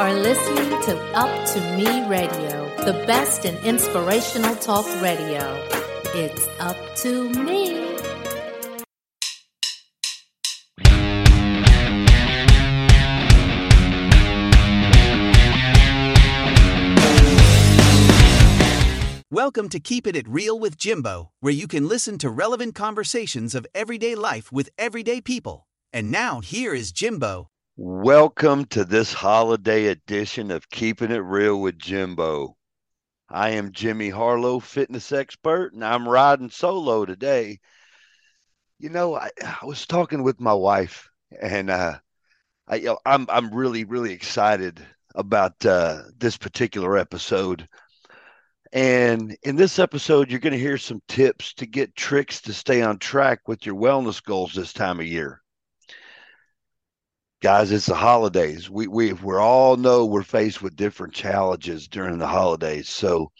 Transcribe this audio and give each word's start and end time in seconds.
are 0.00 0.14
listening 0.14 0.70
to 0.80 0.98
Up 1.12 1.46
to 1.48 1.60
Me 1.76 2.08
Radio, 2.08 2.74
the 2.86 3.04
best 3.06 3.44
in 3.44 3.54
inspirational 3.58 4.56
talk 4.56 4.86
radio. 5.02 5.62
It's 6.14 6.48
up 6.58 6.78
to 7.02 7.28
me. 7.28 7.98
Welcome 19.30 19.68
to 19.68 19.80
Keep 19.80 20.06
It 20.06 20.16
At 20.16 20.26
Real 20.26 20.58
with 20.58 20.78
Jimbo, 20.78 21.30
where 21.40 21.52
you 21.52 21.68
can 21.68 21.86
listen 21.86 22.16
to 22.16 22.30
relevant 22.30 22.74
conversations 22.74 23.54
of 23.54 23.66
everyday 23.74 24.14
life 24.14 24.50
with 24.50 24.70
everyday 24.78 25.20
people. 25.20 25.68
And 25.92 26.10
now, 26.10 26.40
here 26.40 26.72
is 26.72 26.90
Jimbo. 26.90 27.50
Welcome 27.82 28.66
to 28.66 28.84
this 28.84 29.10
holiday 29.10 29.86
edition 29.86 30.50
of 30.50 30.68
Keeping 30.68 31.10
It 31.10 31.24
Real 31.24 31.58
with 31.58 31.78
Jimbo. 31.78 32.58
I 33.26 33.52
am 33.52 33.72
Jimmy 33.72 34.10
Harlow, 34.10 34.60
fitness 34.60 35.12
expert, 35.12 35.72
and 35.72 35.82
I'm 35.82 36.06
riding 36.06 36.50
solo 36.50 37.06
today. 37.06 37.58
You 38.78 38.90
know, 38.90 39.14
I, 39.14 39.30
I 39.42 39.64
was 39.64 39.86
talking 39.86 40.22
with 40.22 40.40
my 40.40 40.52
wife, 40.52 41.08
and 41.40 41.70
uh, 41.70 41.94
I, 42.68 42.74
you 42.74 42.84
know, 42.84 42.98
I'm 43.06 43.24
I'm 43.30 43.50
really 43.54 43.84
really 43.84 44.12
excited 44.12 44.86
about 45.14 45.64
uh, 45.64 46.02
this 46.18 46.36
particular 46.36 46.98
episode. 46.98 47.66
And 48.74 49.38
in 49.42 49.56
this 49.56 49.78
episode, 49.78 50.30
you're 50.30 50.38
going 50.38 50.52
to 50.52 50.58
hear 50.58 50.76
some 50.76 51.00
tips 51.08 51.54
to 51.54 51.64
get 51.64 51.96
tricks 51.96 52.42
to 52.42 52.52
stay 52.52 52.82
on 52.82 52.98
track 52.98 53.48
with 53.48 53.64
your 53.64 53.76
wellness 53.76 54.22
goals 54.22 54.52
this 54.52 54.74
time 54.74 55.00
of 55.00 55.06
year. 55.06 55.40
Guys, 57.40 57.72
it's 57.72 57.86
the 57.86 57.94
holidays. 57.94 58.68
We 58.68 58.86
we 58.86 59.14
we 59.14 59.36
all 59.36 59.76
know 59.76 60.04
we're 60.04 60.22
faced 60.22 60.60
with 60.60 60.76
different 60.76 61.14
challenges 61.14 61.88
during 61.88 62.18
the 62.18 62.26
holidays. 62.26 62.88
So, 62.90 63.32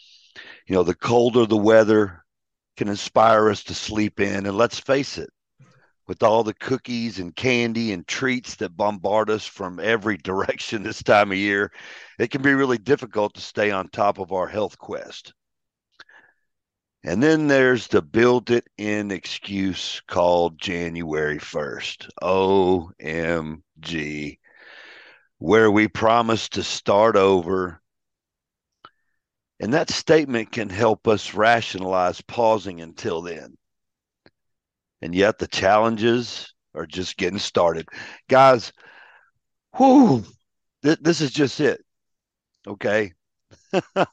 you 0.66 0.74
know, 0.74 0.83
the 0.83 0.94
colder 0.94 1.44
the 1.44 1.56
weather 1.56 2.24
can 2.78 2.89
inspire 2.89 3.50
us 3.50 3.62
to 3.64 3.74
sleep 3.74 4.19
in. 4.20 4.47
And 4.47 4.56
let's 4.56 4.78
face 4.78 5.19
it, 5.19 5.28
with 6.06 6.22
all 6.22 6.42
the 6.44 6.55
cookies 6.55 7.19
and 7.19 7.36
candy 7.36 7.92
and 7.92 8.06
treats 8.06 8.56
that 8.56 8.77
bombard 8.77 9.28
us 9.28 9.44
from 9.44 9.78
every 9.78 10.17
direction 10.30 10.83
this 10.83 11.02
time 11.02 11.30
of 11.30 11.36
year, 11.36 11.70
it 12.19 12.30
can 12.30 12.41
be 12.41 12.55
really 12.55 12.78
difficult 12.78 13.34
to 13.34 13.42
stay 13.42 13.70
on 13.70 13.89
top 13.89 14.19
of 14.19 14.33
our 14.33 14.46
health 14.48 14.78
quest. 14.78 15.34
And 17.02 17.22
then 17.22 17.46
there's 17.46 17.88
the 17.88 18.02
build 18.02 18.50
it 18.50 18.68
in 18.76 19.10
excuse 19.10 20.02
called 20.06 20.58
January 20.58 21.38
1st. 21.38 22.10
OMG. 22.20 24.38
Where 25.38 25.70
we 25.70 25.88
promise 25.88 26.50
to 26.50 26.62
start 26.62 27.16
over. 27.16 27.80
And 29.60 29.72
that 29.72 29.90
statement 29.90 30.52
can 30.52 30.68
help 30.68 31.08
us 31.08 31.34
rationalize 31.34 32.20
pausing 32.20 32.82
until 32.82 33.22
then. 33.22 33.56
And 35.00 35.14
yet 35.14 35.38
the 35.38 35.48
challenges 35.48 36.52
are 36.74 36.86
just 36.86 37.16
getting 37.16 37.38
started. 37.38 37.88
Guys, 38.28 38.72
whoo, 39.78 40.22
th- 40.82 40.98
this 41.00 41.22
is 41.22 41.30
just 41.30 41.60
it. 41.60 41.82
Okay. 42.66 43.14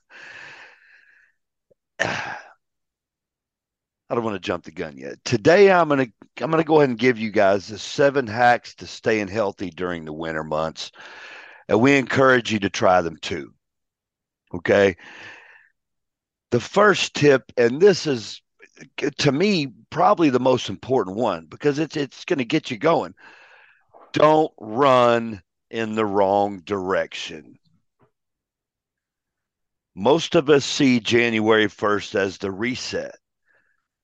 I 4.10 4.16
don't 4.16 4.24
want 4.24 4.36
to 4.36 4.40
jump 4.40 4.64
the 4.64 4.72
gun 4.72 4.98
yet. 4.98 5.24
Today 5.26 5.72
I'm 5.72 5.90
going 5.90 6.06
to 6.06 6.44
I'm 6.44 6.52
going 6.52 6.64
to 6.64 6.68
go 6.68 6.78
ahead 6.78 6.90
and 6.90 7.00
give 7.00 7.18
you 7.18 7.30
guys 7.30 7.68
the 7.68 7.78
seven 7.78 8.26
hacks 8.26 8.76
to 8.76 8.88
staying 8.88 9.28
healthy 9.28 9.70
during 9.70 10.06
the 10.06 10.14
winter 10.14 10.44
months. 10.44 10.92
And 11.68 11.82
we 11.82 11.98
encourage 11.98 12.52
you 12.52 12.60
to 12.60 12.70
try 12.70 13.02
them 13.02 13.18
too. 13.18 13.54
Okay? 14.54 14.96
The 16.52 16.62
first 16.62 17.16
tip 17.16 17.52
and 17.58 17.82
this 17.82 18.08
is 18.08 18.42
to 19.18 19.32
me 19.32 19.74
probably 19.90 20.30
the 20.30 20.40
most 20.40 20.70
important 20.70 21.18
one 21.18 21.46
because 21.46 21.78
it's 21.80 21.98
it's 21.98 22.24
going 22.24 22.40
to 22.40 22.46
get 22.46 22.72
you 22.72 22.78
going. 22.78 23.14
Don't 24.14 24.54
run 24.58 25.42
in 25.70 25.96
the 25.96 26.06
wrong 26.06 26.60
direction. 26.60 27.60
Most 29.96 30.36
of 30.36 30.50
us 30.50 30.64
see 30.64 31.00
January 31.02 31.66
1st 31.66 32.16
as 32.16 32.38
the 32.38 32.52
reset 32.52 33.16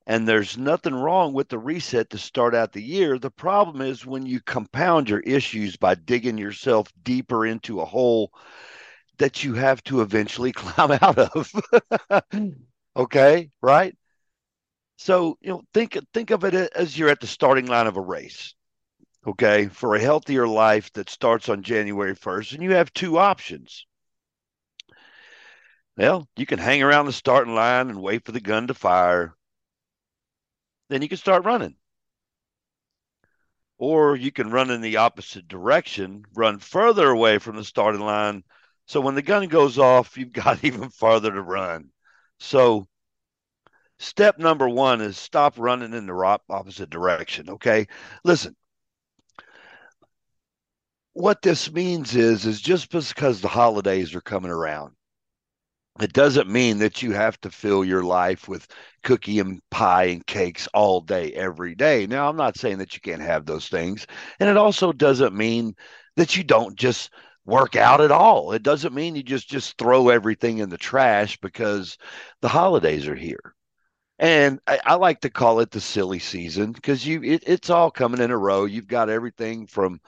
and 0.06 0.28
there's 0.28 0.58
nothing 0.58 0.94
wrong 0.94 1.34
with 1.34 1.48
the 1.48 1.58
reset 1.58 2.10
to 2.10 2.18
start 2.18 2.54
out 2.54 2.74
the 2.74 2.84
year. 2.84 3.18
The 3.18 3.32
problem 3.32 3.82
is 3.82 4.06
when 4.06 4.26
you 4.26 4.42
compound 4.42 5.10
your 5.10 5.22
issues 5.22 5.78
by 5.78 5.96
digging 5.96 6.38
yourself 6.38 6.92
deeper 7.04 7.46
into 7.46 7.80
a 7.80 7.86
hole 7.86 8.34
that 9.18 9.44
you 9.44 9.54
have 9.54 9.82
to 9.86 10.02
eventually 10.02 10.52
climb 10.54 10.92
out 11.02 11.18
of. 11.18 11.52
okay, 12.98 13.50
right? 13.62 13.96
So, 14.98 15.38
you 15.42 15.50
know, 15.50 15.62
think 15.74 15.98
think 16.14 16.32
of 16.32 16.44
it 16.44 16.54
as 16.54 16.98
you're 16.98 17.10
at 17.10 17.22
the 17.22 17.28
starting 17.28 17.68
line 17.68 17.88
of 17.88 17.98
a 17.98 18.02
race. 18.02 18.54
Okay, 19.26 19.70
for 19.70 19.96
a 19.96 20.02
healthier 20.02 20.46
life 20.46 20.92
that 20.94 21.10
starts 21.10 21.48
on 21.48 21.64
January 21.64 22.14
1st 22.14 22.54
and 22.54 22.64
you 22.64 22.74
have 22.74 22.92
two 22.94 23.18
options. 23.18 23.86
Well, 25.96 26.28
you 26.36 26.46
can 26.46 26.60
hang 26.60 26.84
around 26.84 27.06
the 27.06 27.14
starting 27.14 27.56
line 27.56 27.90
and 27.90 28.02
wait 28.02 28.26
for 28.26 28.34
the 28.34 28.42
gun 28.42 28.68
to 28.68 28.74
fire 28.74 29.38
then 30.94 31.02
you 31.02 31.10
can 31.10 31.18
start 31.18 31.46
running. 31.46 31.76
Or 33.78 34.16
you 34.16 34.32
can 34.32 34.52
run 34.52 34.70
in 34.70 34.82
the 34.82 34.98
opposite 34.98 35.48
direction, 35.48 36.24
run 36.36 36.60
further 36.60 37.10
away 37.10 37.40
from 37.40 37.56
the 37.56 37.64
starting 37.64 38.02
line. 38.02 38.44
So 38.86 39.02
when 39.02 39.16
the 39.16 39.22
gun 39.22 39.48
goes 39.48 39.80
off, 39.80 40.18
you've 40.18 40.34
got 40.34 40.64
even 40.64 40.90
farther 40.90 41.32
to 41.32 41.42
run. 41.42 41.90
So 42.40 42.88
step 43.98 44.38
number 44.38 44.70
one 44.70 45.02
is 45.02 45.18
stop 45.18 45.56
running 45.58 45.94
in 45.94 46.06
the 46.06 46.40
opposite 46.50 46.90
direction. 46.90 47.50
Okay. 47.50 47.88
Listen, 48.24 48.56
what 51.14 51.42
this 51.42 51.72
means 51.72 52.16
is, 52.16 52.46
is 52.46 52.62
just 52.62 52.92
because 52.92 53.42
the 53.42 53.48
holidays 53.48 54.14
are 54.16 54.22
coming 54.22 54.52
around, 54.52 54.94
it 56.02 56.14
doesn't 56.14 56.50
mean 56.50 56.80
that 56.80 57.02
you 57.04 57.12
have 57.12 57.40
to 57.42 57.52
fill 57.52 57.86
your 57.86 58.04
life 58.04 58.48
with 58.48 58.68
cookie 59.04 59.40
and 59.40 59.62
pie 59.70 60.06
and 60.06 60.26
cakes 60.26 60.68
all 60.74 61.02
day, 61.02 61.32
every 61.34 61.76
day. 61.76 62.08
Now, 62.08 62.28
I'm 62.28 62.36
not 62.36 62.58
saying 62.58 62.80
that 62.80 62.96
you 62.96 63.02
can't 63.02 63.22
have 63.22 63.46
those 63.46 63.68
things. 63.68 64.08
And 64.40 64.50
it 64.50 64.58
also 64.58 64.92
doesn't 64.92 65.36
mean 65.36 65.76
that 66.16 66.36
you 66.36 66.44
don't 66.44 66.76
just 66.76 67.12
work 67.46 67.76
out 67.76 68.02
at 68.02 68.12
all. 68.12 68.54
It 68.54 68.64
doesn't 68.64 68.94
mean 68.94 69.16
you 69.16 69.24
just 69.24 69.48
just 69.50 69.78
throw 69.78 70.10
everything 70.10 70.60
in 70.60 70.70
the 70.70 70.78
trash 70.78 71.38
because 71.38 71.98
the 72.42 72.48
holidays 72.50 73.08
are 73.08 73.16
here. 73.16 73.54
And 74.20 74.60
I, 74.68 74.80
I 74.86 74.96
like 74.96 75.22
to 75.22 75.30
call 75.30 75.60
it 75.60 75.72
the 75.72 75.82
silly 75.82 76.20
season 76.20 76.72
because 76.72 77.06
you 77.06 77.22
it, 77.24 77.44
it's 77.46 77.70
all 77.70 77.92
coming 77.92 78.22
in 78.22 78.32
a 78.32 78.38
row. 78.38 78.66
You've 78.66 78.88
got 78.88 79.10
everything 79.10 79.68
from 79.68 80.00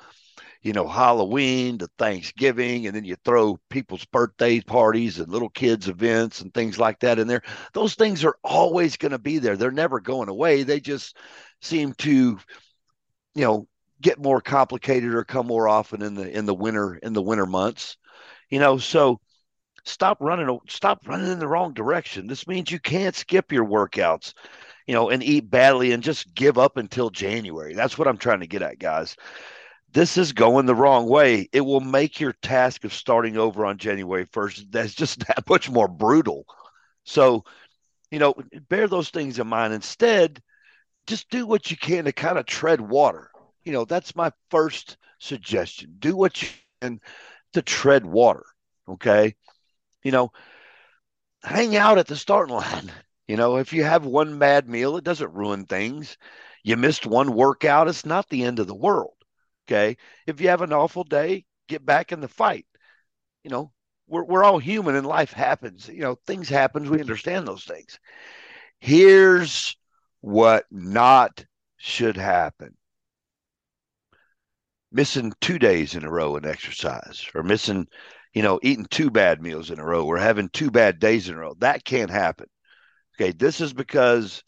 you 0.66 0.74
know, 0.74 0.88
Halloween 0.88 1.78
to 1.78 1.88
Thanksgiving, 2.00 2.88
and 2.88 2.96
then 2.96 3.06
you 3.06 3.16
throw 3.24 3.59
people's 3.70 4.03
birthday 4.06 4.59
parties 4.59 5.20
and 5.20 5.31
little 5.31 5.52
kids' 5.52 5.88
events 5.88 6.42
and 6.42 6.52
things 6.52 6.80
like 6.80 7.00
that 7.02 7.20
in 7.20 7.28
there. 7.28 7.44
Those 7.74 7.94
things 7.94 8.26
are 8.26 8.36
always 8.44 8.98
going 8.98 9.12
to 9.12 9.20
be 9.20 9.38
there. 9.38 9.58
They're 9.58 9.70
never 9.70 10.00
going 10.00 10.28
away. 10.28 10.64
They 10.64 10.80
just 10.80 11.18
seem 11.62 11.94
to, 12.00 12.40
you 13.36 13.46
know, 13.46 13.68
get 14.02 14.18
more 14.18 14.42
complicated 14.42 15.14
or 15.14 15.24
come 15.24 15.46
more 15.46 15.68
often 15.68 16.02
in 16.02 16.16
the 16.16 16.36
in 16.36 16.48
the 16.48 16.56
winter 16.56 16.96
in 16.96 17.14
the 17.14 17.22
winter 17.22 17.46
months. 17.46 17.97
You 18.50 18.58
know, 18.58 18.80
so 18.80 19.20
stop 19.84 20.18
running 20.20 20.59
stop 20.68 21.08
running 21.08 21.32
in 21.32 21.38
the 21.38 21.47
wrong 21.47 21.74
direction. 21.74 22.26
This 22.26 22.47
means 22.47 22.72
you 22.72 22.80
can't 22.80 23.16
skip 23.16 23.52
your 23.52 23.66
workouts 23.66 24.34
you 24.88 24.94
know, 24.94 25.09
and 25.09 25.24
eat 25.24 25.50
badly 25.50 25.94
and 25.94 26.03
just 26.03 26.32
give 26.36 26.59
up 26.59 26.78
until 26.78 27.09
January. 27.09 27.74
That's 27.74 27.97
what 27.97 28.08
I'm 28.08 28.20
trying 28.20 28.42
to 28.42 28.47
get 28.47 28.62
at, 28.62 28.78
guys 28.78 29.16
this 29.96 30.18
is 30.18 30.34
going 30.34 30.66
the 30.66 30.76
wrong 30.76 31.08
way. 31.08 31.48
It 31.54 31.62
will 31.62 31.80
make 31.80 32.20
your 32.20 32.34
task 32.34 32.84
of 32.84 32.94
starting 32.94 33.38
over 33.38 33.66
on 33.66 33.78
January 33.78 34.26
1st 34.26 34.70
that's 34.70 34.94
just 34.94 35.20
that 35.28 35.50
much 35.50 35.70
more 35.70 35.88
brutal. 35.88 36.46
So, 37.06 37.46
you 38.12 38.20
know, 38.20 38.36
bear 38.68 38.90
those 38.90 39.09
things 39.09 39.40
in 39.40 39.47
mind. 39.47 39.74
Instead, 39.74 40.42
just 41.08 41.30
do 41.30 41.47
what 41.47 41.72
you 41.72 41.78
can 41.78 42.03
to 42.06 42.12
kind 42.12 42.38
of 42.38 42.46
tread 42.46 42.82
water. 42.82 43.32
You 43.64 43.72
know, 43.72 43.86
that's 43.86 44.18
my 44.18 44.32
first 44.52 44.97
suggestion. 45.20 45.96
Do 45.98 46.18
what 46.18 46.41
you 46.41 46.50
can 46.82 47.00
to 47.53 47.62
tread 47.62 48.06
water. 48.06 48.44
Okay. 48.90 49.36
You 50.03 50.12
know, 50.12 50.34
hang 51.41 51.78
out 51.78 51.98
at 51.98 52.08
the 52.08 52.18
starting 52.18 52.56
line. 52.56 52.91
You 53.28 53.38
know, 53.38 53.58
if 53.58 53.74
you 53.74 53.84
have 53.84 54.06
one 54.06 54.38
bad 54.38 54.70
meal, 54.70 54.98
it 54.98 55.03
doesn't 55.03 55.34
ruin 55.34 55.66
things. 55.66 56.16
You 56.64 56.78
missed 56.78 57.08
one 57.08 57.34
workout, 57.34 57.88
it's 57.88 58.06
not 58.06 58.30
the 58.30 58.44
end 58.44 58.59
of 58.59 58.68
the 58.68 58.76
world. 58.76 59.15
Okay. 59.67 59.97
If 60.28 60.41
you 60.41 60.50
have 60.50 60.62
an 60.62 60.73
awful 60.73 61.03
day, 61.03 61.46
get 61.67 61.85
back 61.85 62.12
in 62.12 62.22
the 62.22 62.28
fight. 62.28 62.66
You 63.44 63.52
know, 63.52 63.72
we're, 64.08 64.23
we're 64.23 64.44
all 64.44 64.59
human 64.59 64.96
and 64.96 65.08
life 65.08 65.34
happens. 65.34 65.88
You 65.88 66.02
know, 66.02 66.16
things 66.28 66.50
happen. 66.50 66.90
We 66.90 67.00
understand 67.00 67.47
those 67.47 67.64
things. 67.64 68.00
Here's 68.79 69.76
what 70.22 70.66
not 70.72 71.46
should 71.78 72.17
happen 72.17 72.76
missing 74.91 75.34
two 75.41 75.59
days 75.59 75.94
in 75.94 76.06
a 76.06 76.09
row 76.12 76.38
in 76.38 76.46
exercise 76.46 77.26
or 77.35 77.44
missing, 77.44 77.85
you 78.34 78.41
know, 78.41 78.59
eating 78.64 78.85
two 78.90 79.12
bad 79.12 79.41
meals 79.41 79.70
in 79.70 79.78
a 79.78 79.85
row 79.85 80.06
or 80.06 80.17
having 80.17 80.50
two 80.50 80.72
bad 80.72 81.00
days 81.00 81.28
in 81.28 81.35
a 81.35 81.40
row. 81.40 81.53
That 81.59 81.84
can't 81.84 82.09
happen. 82.09 82.47
Okay. 83.20 83.32
This 83.32 83.59
is 83.59 83.73
because 83.73 84.41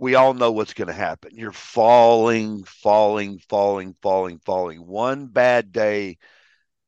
we 0.00 0.14
all 0.14 0.32
know 0.32 0.50
what's 0.50 0.72
going 0.72 0.88
to 0.88 0.94
happen. 0.94 1.32
You're 1.34 1.52
falling, 1.52 2.64
falling, 2.64 3.38
falling, 3.50 3.94
falling, 4.00 4.40
falling. 4.46 4.86
One 4.86 5.26
bad 5.26 5.72
day, 5.72 6.16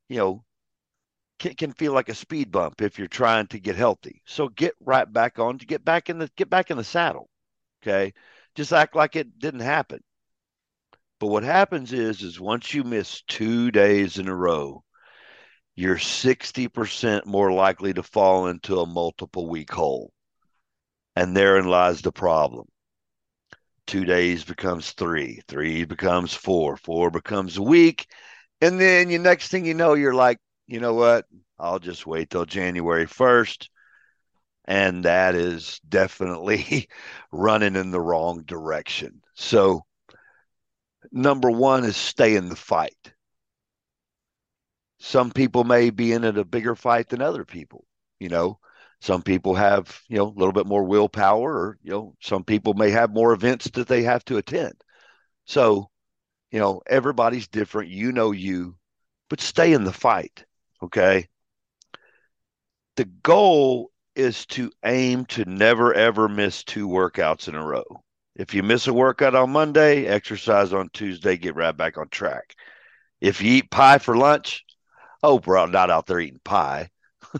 you 0.09 0.17
know, 0.17 0.45
can, 1.39 1.55
can 1.55 1.73
feel 1.73 1.93
like 1.93 2.09
a 2.09 2.15
speed 2.15 2.51
bump 2.51 2.81
if 2.81 2.99
you're 2.99 3.09
trying 3.09 3.49
to 3.49 3.61
get 3.61 3.77
healthy. 3.77 4.23
So 4.25 4.49
get 4.49 4.73
right 4.81 5.11
back 5.13 5.39
on 5.39 5.59
to 5.59 5.67
get 5.67 5.85
back 5.85 6.09
in 6.09 6.19
the 6.19 6.31
get 6.37 6.49
back 6.49 6.71
in 6.71 6.79
the 6.79 6.85
saddle. 6.85 7.29
Okay. 7.83 8.15
Just 8.55 8.73
act 8.73 8.97
like 8.97 9.15
it 9.15 9.39
didn't 9.39 9.61
happen. 9.61 10.01
But 11.21 11.27
what 11.27 11.43
happens 11.43 11.93
is 11.93 12.23
is 12.23 12.41
once 12.41 12.73
you 12.73 12.83
miss 12.83 13.23
two 13.29 13.71
days 13.71 14.17
in 14.17 14.27
a 14.27 14.35
row, 14.35 14.85
you're 15.77 15.97
60% 15.97 17.27
more 17.27 17.53
likely 17.53 17.93
to 17.93 18.03
fall 18.03 18.47
into 18.47 18.81
a 18.81 18.87
multiple 18.87 19.51
week 19.51 19.71
hole. 19.71 20.13
And 21.15 21.37
therein 21.37 21.67
lies 21.67 22.01
the 22.01 22.13
problem 22.13 22.69
two 23.93 24.05
days 24.07 24.43
becomes 24.43 24.93
three, 24.93 25.43
three 25.49 25.85
becomes 25.85 26.33
four, 26.33 26.79
four 26.79 27.11
becomes 27.11 27.59
a 27.59 27.63
week. 27.63 28.07
And 28.63 28.81
then 28.81 29.11
you 29.11 29.19
next 29.19 29.49
thing 29.49 29.67
you 29.67 29.75
know, 29.75 29.93
you're 29.93 30.15
like, 30.15 30.39
you 30.67 30.81
know 30.81 30.95
what? 30.95 31.27
I'll 31.59 31.79
just 31.79 32.07
wait 32.07 32.31
till 32.31 32.47
January 32.47 33.05
1st. 33.05 33.69
And 34.65 35.05
that 35.05 35.35
is 35.35 35.79
definitely 35.87 36.89
running 37.33 37.77
in 37.77 37.91
the 37.91 38.01
wrong 38.01 38.45
direction. 38.45 39.21
So, 39.35 39.85
number 41.11 41.51
one 41.51 41.85
is 41.85 41.95
stay 41.95 42.35
in 42.35 42.49
the 42.49 42.57
fight. 42.57 43.13
Some 45.01 45.33
people 45.33 45.65
may 45.65 45.91
be 45.91 46.13
in 46.13 46.25
it 46.25 46.39
a 46.39 46.47
bigger 46.47 46.77
fight 46.77 47.11
than 47.11 47.21
other 47.21 47.45
people, 47.45 47.85
you 48.19 48.31
know. 48.31 48.59
Some 49.03 49.23
people 49.23 49.57
have, 49.57 50.01
you 50.09 50.19
know, 50.19 50.29
a 50.29 50.39
little 50.39 50.53
bit 50.53 50.67
more 50.67 50.85
willpower, 50.85 51.53
or, 51.53 51.79
you 51.83 51.91
know, 51.91 52.15
some 52.21 52.45
people 52.45 52.75
may 52.75 52.91
have 52.91 53.13
more 53.13 53.33
events 53.33 53.69
that 53.71 53.89
they 53.89 54.05
have 54.05 54.25
to 54.27 54.37
attend. 54.37 54.75
So, 55.45 55.91
you 56.53 56.61
know, 56.61 56.83
everybody's 56.87 57.49
different. 57.49 57.91
You 57.91 58.13
know 58.13 58.31
you, 58.31 58.77
but 59.29 59.41
stay 59.41 59.73
in 59.73 59.83
the 59.83 59.93
fight. 59.93 60.45
Okay. 60.85 61.27
The 62.95 63.07
goal 63.25 63.91
is 64.15 64.47
to 64.47 64.71
aim 64.85 65.25
to 65.27 65.47
never 65.47 65.93
ever 65.93 66.29
miss 66.29 66.63
two 66.63 66.87
workouts 66.87 67.49
in 67.49 67.57
a 67.57 67.67
row. 67.67 67.85
If 68.37 68.55
you 68.55 68.63
miss 68.63 68.87
a 68.87 68.95
workout 68.95 69.35
on 69.35 69.51
Monday, 69.51 70.07
exercise 70.07 70.73
on 70.73 70.91
Tuesday, 70.93 71.37
get 71.37 71.57
right 71.57 71.77
back 71.77 71.99
on 71.99 72.09
track. 72.09 72.55
If 73.21 73.43
you 73.43 73.55
eat 73.55 73.71
pie 73.73 73.99
for 73.99 74.17
lunch, 74.17 74.65
oh, 75.25 75.41
bro, 75.41 75.67
not 75.67 75.91
out 75.91 76.07
there 76.07 76.21
eating 76.21 76.39
pie. 76.45 76.91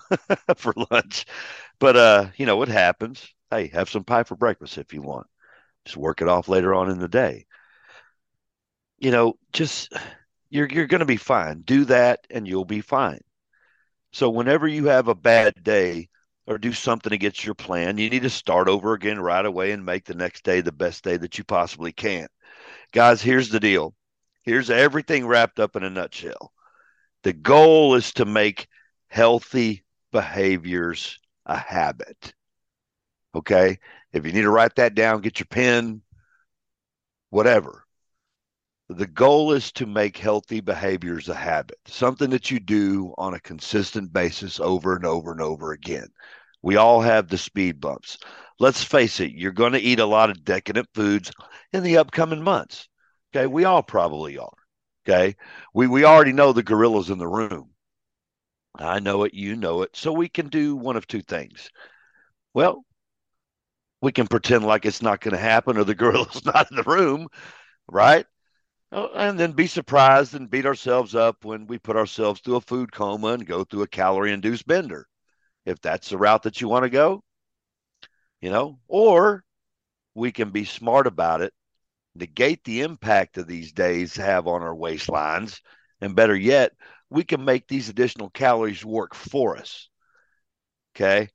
for 0.57 0.75
lunch. 0.91 1.27
But 1.79 1.97
uh, 1.97 2.27
you 2.37 2.47
know, 2.47 2.63
it 2.63 2.69
happens. 2.69 3.27
Hey, 3.51 3.69
have 3.69 3.91
some 3.91 4.05
pie 4.05 4.23
for 4.25 4.37
breakfast 4.37 4.79
if 4.79 4.93
you 4.93 5.03
want. 5.03 5.27
Just 5.85 5.97
work 5.97 6.23
it 6.23 6.29
off 6.29 6.49
later 6.49 6.75
on 6.75 6.91
in 6.91 6.99
the 6.99 7.09
day. 7.09 7.47
You 8.99 9.11
know, 9.11 9.35
just 9.53 9.93
you're 10.51 10.69
you're 10.69 10.87
going 10.87 11.01
to 11.01 11.07
be 11.07 11.17
fine. 11.17 11.63
Do 11.63 11.85
that 11.87 12.27
and 12.31 12.47
you'll 12.47 12.65
be 12.65 12.81
fine. 12.81 13.21
So 14.13 14.31
whenever 14.31 14.69
you 14.69 14.87
have 14.87 15.09
a 15.09 15.15
bad 15.15 15.55
day 15.63 16.09
or 16.47 16.59
do 16.59 16.73
something 16.73 17.13
against 17.13 17.45
your 17.45 17.55
plan, 17.55 17.99
you 17.99 18.11
need 18.11 18.23
to 18.23 18.31
start 18.31 18.69
over 18.69 18.95
again 18.95 19.21
right 19.21 19.45
away 19.45 19.73
and 19.73 19.85
make 19.85 20.05
the 20.05 20.15
next 20.15 20.45
day 20.45 20.61
the 20.61 20.73
best 20.73 21.05
day 21.05 21.17
that 21.17 21.39
you 21.39 21.45
possibly 21.45 21.93
can. 21.93 22.29
Guys, 22.93 23.23
here's 23.23 23.51
the 23.51 23.61
deal. 23.61 23.95
Here's 24.45 24.71
everything 24.71 25.27
wrapped 25.27 25.61
up 25.61 25.77
in 25.77 25.85
a 25.85 25.91
nutshell. 25.91 26.53
The 27.25 27.33
goal 27.33 27.95
is 27.97 28.13
to 28.15 28.25
make 28.25 28.69
healthy 29.09 29.82
behaviors 30.13 31.19
a 31.47 31.57
habit. 31.57 32.35
Okay. 33.35 33.79
If 34.13 34.27
you 34.27 34.33
need 34.33 34.43
to 34.43 34.51
write 34.51 34.77
that 34.77 34.95
down, 34.95 35.23
get 35.23 35.41
your 35.41 35.47
pen, 35.47 36.03
whatever. 37.31 37.85
The 38.89 39.07
goal 39.07 39.53
is 39.53 39.73
to 39.73 39.87
make 39.87 40.19
healthy 40.19 40.61
behaviors 40.61 41.29
a 41.31 41.35
habit, 41.35 41.79
something 41.87 42.29
that 42.31 42.51
you 42.51 42.61
do 42.61 43.15
on 43.17 43.33
a 43.33 43.41
consistent 43.41 44.13
basis 44.13 44.61
over 44.61 44.95
and 44.95 45.07
over 45.07 45.33
and 45.33 45.41
over 45.41 45.73
again. 45.73 46.09
We 46.61 46.77
all 46.77 47.01
have 47.01 47.29
the 47.29 47.39
speed 47.39 47.81
bumps. 47.81 48.19
Let's 48.61 48.85
face 48.85 49.19
it, 49.19 49.33
you're 49.33 49.53
going 49.53 49.73
to 49.73 49.81
eat 49.81 49.99
a 49.99 50.07
lot 50.07 50.31
of 50.31 50.45
decadent 50.45 50.89
foods 50.95 51.33
in 51.73 51.83
the 51.83 51.97
upcoming 51.97 52.43
months. 52.43 52.89
Okay. 53.35 53.47
We 53.47 53.65
all 53.65 53.83
probably 53.83 54.37
are. 54.37 54.53
Okay. 55.09 55.37
We, 55.75 55.87
we 55.87 56.05
already 56.05 56.33
know 56.33 56.53
the 56.53 56.63
gorillas 56.63 57.11
in 57.11 57.19
the 57.19 57.27
room. 57.27 57.72
I 58.75 59.01
know 59.01 59.25
it, 59.25 59.35
you 59.35 59.57
know 59.57 59.83
it. 59.83 59.97
So 59.97 60.13
we 60.13 60.29
can 60.29 60.49
do 60.49 60.77
one 60.77 60.97
of 60.97 61.07
two 61.07 61.23
things. 61.23 61.71
Well, 62.55 62.85
we 64.01 64.13
can 64.13 64.27
pretend 64.27 64.65
like 64.65 64.85
it's 64.85 65.03
not 65.03 65.21
going 65.21 65.33
to 65.33 65.41
happen 65.41 65.79
or 65.79 65.85
the 65.85 65.95
gorilla's 65.95 66.45
not 66.47 66.71
in 66.71 66.77
the 66.77 66.83
room, 66.83 67.29
right? 67.89 68.27
Oh, 68.93 69.11
and 69.15 69.39
then 69.39 69.53
be 69.53 69.67
surprised 69.67 70.35
and 70.35 70.51
beat 70.51 70.67
ourselves 70.67 71.15
up 71.15 71.45
when 71.45 71.67
we 71.67 71.79
put 71.79 71.97
ourselves 71.97 72.41
through 72.41 72.57
a 72.57 72.61
food 72.61 72.93
coma 72.93 73.29
and 73.29 73.47
go 73.47 73.65
through 73.65 73.83
a 73.83 73.89
calorie 73.89 74.33
induced 74.33 74.67
bender. 74.67 75.07
If 75.65 75.81
that's 75.81 76.11
the 76.11 76.19
route 76.19 76.45
that 76.45 76.61
you 76.61 76.69
want 76.69 76.85
to 76.85 76.91
go, 76.91 77.23
you 78.41 78.51
know, 78.51 78.79
or 78.89 79.45
we 80.15 80.33
can 80.33 80.51
be 80.51 80.65
smart 80.65 81.07
about 81.07 81.41
it, 81.41 81.55
negate 82.15 82.65
the 82.65 82.83
impact 82.83 83.39
of 83.39 83.47
these 83.47 83.73
days 83.73 84.17
have 84.17 84.47
on 84.47 84.63
our 84.63 84.75
waistlines, 84.75 85.61
and 86.01 86.17
better 86.17 86.37
yet, 86.37 86.73
we 87.13 87.25
can 87.25 87.45
make 87.45 87.69
these 87.69 87.89
additional 87.89 88.31
calories 88.31 88.85
work 88.85 89.15
for 89.15 89.57
us. 89.57 89.89
Okay. 90.95 91.29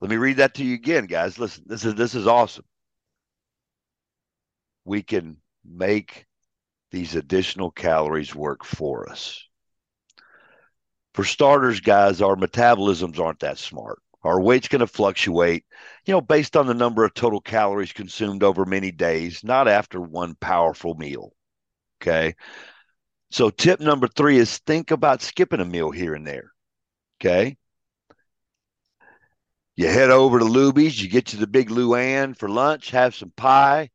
Let 0.00 0.10
me 0.10 0.16
read 0.16 0.38
that 0.38 0.54
to 0.54 0.64
you 0.64 0.74
again, 0.74 1.06
guys. 1.06 1.38
Listen, 1.38 1.64
this 1.66 1.84
is 1.84 1.94
this 1.94 2.14
is 2.14 2.26
awesome. 2.26 2.64
We 4.84 5.02
can 5.02 5.36
make 5.64 6.26
these 6.90 7.14
additional 7.14 7.70
calories 7.70 8.34
work 8.34 8.64
for 8.64 9.08
us. 9.08 9.42
For 11.14 11.24
starters, 11.24 11.80
guys, 11.80 12.20
our 12.20 12.36
metabolisms 12.36 13.20
aren't 13.20 13.40
that 13.40 13.58
smart. 13.58 14.00
Our 14.24 14.40
weight's 14.40 14.68
going 14.68 14.80
to 14.80 14.86
fluctuate, 14.86 15.64
you 16.04 16.12
know, 16.12 16.20
based 16.20 16.56
on 16.56 16.66
the 16.66 16.74
number 16.74 17.04
of 17.04 17.14
total 17.14 17.40
calories 17.40 17.92
consumed 17.92 18.42
over 18.42 18.64
many 18.64 18.90
days, 18.90 19.44
not 19.44 19.68
after 19.68 20.00
one 20.00 20.34
powerful 20.36 20.94
meal. 20.94 21.32
Okay. 22.00 22.34
So, 23.32 23.48
tip 23.48 23.80
number 23.80 24.08
three 24.08 24.36
is 24.36 24.58
think 24.58 24.90
about 24.90 25.22
skipping 25.22 25.60
a 25.60 25.64
meal 25.64 25.90
here 25.90 26.14
and 26.14 26.26
there. 26.26 26.52
Okay. 27.18 27.56
You 29.74 29.88
head 29.88 30.10
over 30.10 30.38
to 30.38 30.44
Luby's, 30.44 31.02
you 31.02 31.08
get 31.08 31.26
to 31.28 31.38
the 31.38 31.46
big 31.46 31.70
Luann 31.70 32.36
for 32.36 32.50
lunch, 32.50 32.90
have 32.90 33.14
some 33.14 33.32
pie. 33.34 33.88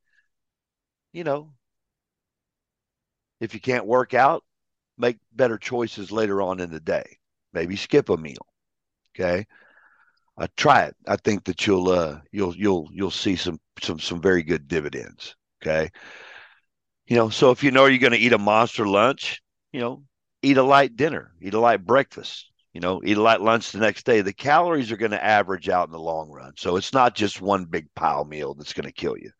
You 1.14 1.24
know, 1.24 1.54
if 3.40 3.54
you 3.54 3.60
can't 3.60 3.86
work 3.86 4.16
out, 4.16 4.44
make 4.98 5.18
better 5.32 5.60
choices 5.60 6.12
later 6.12 6.42
on 6.42 6.60
in 6.60 6.72
the 6.72 6.80
day. 6.80 7.18
Maybe 7.54 7.76
skip 7.76 8.10
a 8.10 8.18
meal. 8.18 8.48
Okay. 9.16 9.46
Uh, 10.36 10.48
try 10.58 10.86
it. 10.86 10.96
I 11.08 11.16
think 11.16 11.44
that 11.46 11.68
you'll 11.68 11.90
uh, 11.90 12.22
you'll 12.32 12.56
you'll 12.56 12.90
you'll 12.92 13.12
see 13.12 13.36
some 13.36 13.60
some 13.82 14.00
some 14.00 14.20
very 14.20 14.42
good 14.42 14.68
dividends. 14.68 15.36
Okay. 15.62 15.92
You 17.08 17.16
know, 17.16 17.30
so 17.30 17.52
if 17.52 17.64
you 17.64 17.72
know 17.72 17.86
you're 17.86 18.00
going 18.00 18.12
to 18.12 18.20
eat 18.20 18.34
a 18.34 18.38
monster 18.38 18.86
lunch, 18.86 19.42
you 19.72 19.80
know, 19.80 20.04
eat 20.42 20.58
a 20.58 20.64
light 20.64 20.96
dinner, 20.96 21.32
eat 21.42 21.54
a 21.54 21.60
light 21.60 21.86
breakfast, 21.86 22.52
you 22.74 22.82
know, 22.82 23.02
eat 23.04 23.18
a 23.18 23.22
light 23.22 23.42
lunch 23.42 23.72
the 23.72 23.80
next 23.80 24.06
day. 24.06 24.22
The 24.22 24.34
calories 24.34 24.92
are 24.92 24.98
going 24.98 25.12
to 25.12 25.24
average 25.24 25.70
out 25.70 25.88
in 25.88 25.94
the 25.94 26.00
long 26.00 26.30
run. 26.30 26.54
So 26.58 26.76
it's 26.76 26.94
not 26.94 27.16
just 27.16 27.42
one 27.42 27.66
big 27.66 27.88
pile 27.96 28.26
meal 28.26 28.54
that's 28.54 28.74
going 28.74 28.86
to 28.88 28.92
kill 28.92 29.18
you. 29.18 29.32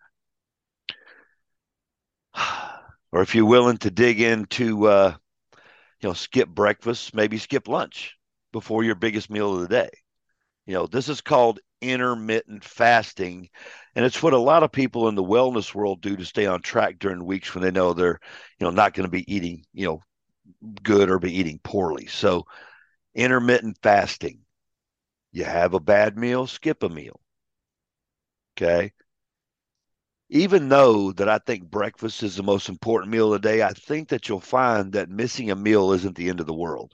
or 3.12 3.22
if 3.22 3.36
you're 3.36 3.46
willing 3.46 3.78
to 3.80 3.92
dig 3.92 4.22
into, 4.22 4.88
uh, 4.88 5.16
you 6.02 6.10
know, 6.10 6.14
skip 6.14 6.48
breakfast, 6.48 7.14
maybe 7.14 7.38
skip 7.38 7.68
lunch 7.68 8.16
before 8.54 8.84
your 8.84 8.96
biggest 8.96 9.30
meal 9.30 9.56
of 9.56 9.62
the 9.62 9.68
day. 9.68 9.90
You 10.66 10.74
know, 10.74 10.88
this 10.88 11.10
is 11.10 11.22
called 11.22 11.60
intermittent 11.82 12.64
fasting. 12.64 13.50
And 13.98 14.06
it's 14.06 14.22
what 14.22 14.34
a 14.34 14.38
lot 14.38 14.62
of 14.62 14.72
people 14.72 15.08
in 15.08 15.16
the 15.16 15.24
wellness 15.24 15.74
world 15.74 16.02
do 16.02 16.16
to 16.16 16.24
stay 16.24 16.46
on 16.46 16.62
track 16.62 17.00
during 17.00 17.26
weeks 17.26 17.56
when 17.56 17.64
they 17.64 17.72
know 17.72 17.94
they're, 17.94 18.20
you 18.60 18.66
know, 18.66 18.70
not 18.70 18.94
going 18.94 19.08
to 19.08 19.12
be 19.12 19.26
eating, 19.34 19.66
you 19.74 19.88
know, 19.88 20.02
good 20.84 21.10
or 21.10 21.18
be 21.18 21.36
eating 21.36 21.60
poorly. 21.64 22.06
So 22.06 22.46
intermittent 23.16 23.80
fasting. 23.82 24.42
You 25.32 25.46
have 25.46 25.74
a 25.74 25.80
bad 25.80 26.16
meal, 26.16 26.46
skip 26.46 26.84
a 26.84 26.90
meal. 26.90 27.20
Okay. 28.56 28.94
Even 30.30 30.70
though 30.70 31.12
that 31.14 31.28
I 31.28 31.40
think 31.40 31.64
breakfast 31.64 32.22
is 32.22 32.36
the 32.36 32.44
most 32.44 32.70
important 32.70 33.12
meal 33.12 33.34
of 33.34 33.42
the 33.42 33.50
day, 33.50 33.64
I 33.64 33.72
think 33.74 34.10
that 34.10 34.30
you'll 34.30 34.42
find 34.42 34.94
that 34.94 35.10
missing 35.10 35.50
a 35.50 35.56
meal 35.56 35.92
isn't 35.94 36.16
the 36.16 36.30
end 36.30 36.40
of 36.40 36.46
the 36.46 36.54
world. 36.54 36.94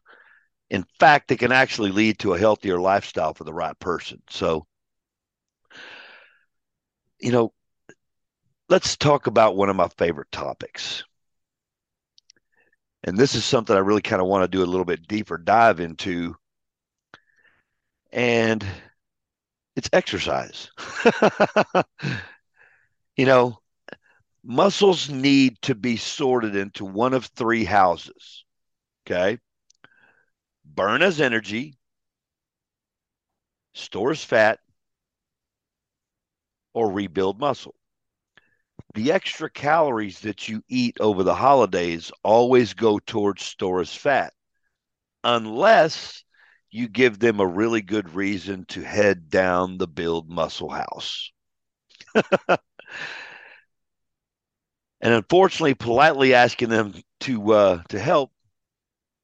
In 0.70 0.86
fact, 1.02 1.34
it 1.34 1.40
can 1.40 1.52
actually 1.52 1.92
lead 1.92 2.20
to 2.20 2.34
a 2.34 2.40
healthier 2.40 2.80
lifestyle 2.80 3.34
for 3.34 3.44
the 3.44 3.54
right 3.54 3.78
person. 3.78 4.22
So, 4.30 4.68
you 7.24 7.32
know, 7.32 7.54
let's 8.70 8.98
talk 8.98 9.28
about 9.28 9.56
one 9.56 9.70
of 9.70 9.76
my 9.76 9.88
favorite 9.98 10.32
topics 10.32 11.04
and 13.04 13.18
this 13.18 13.36
is 13.36 13.44
something 13.44 13.76
I 13.76 13.80
really 13.80 14.02
kind 14.02 14.22
of 14.22 14.28
want 14.28 14.44
to 14.44 14.48
do 14.58 14.64
a 14.64 14.66
little 14.66 14.86
bit 14.86 15.08
deeper 15.08 15.38
dive 15.38 15.80
into. 15.80 16.36
And 18.12 18.66
it's 19.76 19.90
exercise. 19.92 20.70
you 23.18 23.26
know, 23.26 23.60
muscles 24.44 25.10
need 25.10 25.62
to 25.64 25.76
be 25.76 25.98
sorted 25.98 26.56
into 26.56 26.86
one 26.86 27.14
of 27.14 27.26
three 27.26 27.66
houses. 27.66 28.46
Okay. 29.06 29.40
Burn 30.66 31.02
as 31.02 31.20
energy, 31.20 31.78
stores 33.74 34.24
fat, 34.24 34.60
or 36.74 36.92
rebuild 36.92 37.40
muscle. 37.40 37.76
The 38.96 39.12
extra 39.12 39.52
calories 39.52 40.22
that 40.22 40.48
you 40.48 40.64
eat 40.68 40.98
over 41.00 41.22
the 41.22 41.36
holidays 41.36 42.12
always 42.24 42.74
go 42.74 42.98
towards 42.98 43.44
store 43.44 43.82
as 43.82 43.94
fat, 43.94 44.34
unless 45.24 46.24
you 46.72 46.88
give 46.90 47.20
them 47.20 47.40
a 47.40 47.48
really 47.48 47.82
good 47.82 48.16
reason 48.16 48.66
to 48.68 48.84
head 48.84 49.30
down 49.30 49.78
the 49.78 49.88
build 49.88 50.30
muscle 50.30 50.70
house. 50.72 51.32
and 52.18 52.60
unfortunately, 55.02 55.74
politely 55.74 56.34
asking 56.34 56.70
them 56.70 56.94
to 57.22 57.54
uh, 57.54 57.84
to 57.90 58.00
help, 58.00 58.32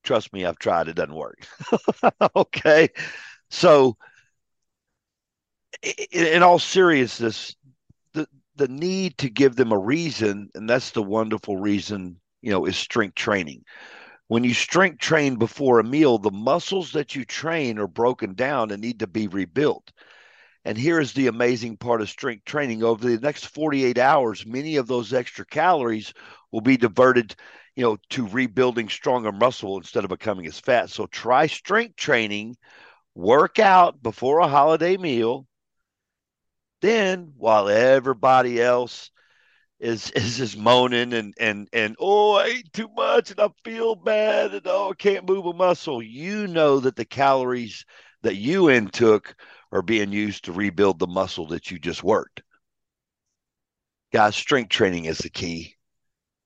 trust 0.03 0.33
me, 0.33 0.45
I've 0.45 0.59
tried. 0.59 0.87
It 0.89 0.95
doesn't 0.95 1.15
work. 1.15 1.47
okay, 2.35 2.89
so 3.49 3.97
in 6.11 6.43
all 6.43 6.59
seriousness, 6.59 7.55
the 8.13 8.27
the 8.55 8.67
need 8.67 9.17
to 9.19 9.29
give 9.29 9.55
them 9.55 9.71
a 9.71 9.77
reason, 9.77 10.49
and 10.55 10.69
that's 10.69 10.91
the 10.91 11.03
wonderful 11.03 11.57
reason, 11.57 12.19
you 12.41 12.51
know, 12.51 12.65
is 12.65 12.75
strength 12.77 13.15
training. 13.15 13.63
When 14.27 14.43
you 14.43 14.53
strength 14.53 14.99
train 14.99 15.37
before 15.37 15.79
a 15.79 15.83
meal, 15.83 16.17
the 16.17 16.31
muscles 16.31 16.91
that 16.93 17.15
you 17.15 17.25
train 17.25 17.79
are 17.79 17.87
broken 17.87 18.35
down 18.35 18.71
and 18.71 18.81
need 18.81 18.99
to 18.99 19.07
be 19.07 19.27
rebuilt. 19.27 19.91
And 20.65 20.77
here 20.77 20.99
is 20.99 21.13
the 21.13 21.27
amazing 21.27 21.77
part 21.77 22.01
of 22.01 22.09
strength 22.09 22.45
training. 22.45 22.83
Over 22.83 23.09
the 23.09 23.19
next 23.19 23.45
48 23.47 23.97
hours, 23.97 24.45
many 24.45 24.75
of 24.75 24.87
those 24.87 25.13
extra 25.13 25.45
calories 25.45 26.13
will 26.51 26.61
be 26.61 26.77
diverted, 26.77 27.35
you 27.75 27.83
know, 27.83 27.97
to 28.11 28.27
rebuilding 28.27 28.89
stronger 28.89 29.31
muscle 29.31 29.77
instead 29.77 30.03
of 30.03 30.09
becoming 30.09 30.45
as 30.45 30.59
fat. 30.59 30.89
So 30.89 31.07
try 31.07 31.47
strength 31.47 31.95
training, 31.95 32.57
work 33.15 33.59
out 33.59 34.03
before 34.03 34.39
a 34.39 34.47
holiday 34.47 34.97
meal, 34.97 35.47
then 36.81 37.33
while 37.37 37.69
everybody 37.69 38.61
else 38.61 39.11
is 39.79 40.11
is 40.15 40.37
just 40.37 40.57
moaning 40.57 41.13
and 41.13 41.33
and 41.39 41.67
and 41.73 41.95
oh 41.99 42.35
I 42.35 42.45
ate 42.45 42.73
too 42.73 42.89
much 42.95 43.31
and 43.31 43.39
I 43.39 43.49
feel 43.63 43.95
bad 43.95 44.53
and 44.53 44.65
oh 44.65 44.91
I 44.91 44.95
can't 44.95 45.27
move 45.27 45.45
a 45.45 45.53
muscle, 45.53 46.01
you 46.01 46.47
know 46.47 46.79
that 46.79 46.95
the 46.95 47.05
calories 47.05 47.85
that 48.23 48.35
you 48.35 48.67
intook 48.67 49.35
are 49.71 49.81
being 49.81 50.11
used 50.11 50.45
to 50.45 50.51
rebuild 50.51 50.99
the 50.99 51.07
muscle 51.07 51.47
that 51.47 51.71
you 51.71 51.79
just 51.79 52.03
worked. 52.03 52.41
Guys, 54.11 54.35
strength 54.35 54.69
training 54.69 55.05
is 55.05 55.19
the 55.19 55.29
key. 55.29 55.75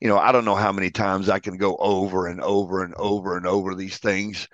You 0.02 0.10
know, 0.10 0.18
I 0.18 0.34
don't 0.34 0.44
know 0.44 0.56
how 0.56 0.74
many 0.74 0.92
times 0.92 1.30
I 1.30 1.40
can 1.40 1.56
go 1.56 1.78
over 1.78 2.28
and 2.28 2.42
over 2.42 2.84
and 2.84 2.94
over 2.96 3.38
and 3.38 3.48
over 3.48 3.74
these 3.74 3.98
things. 3.98 4.50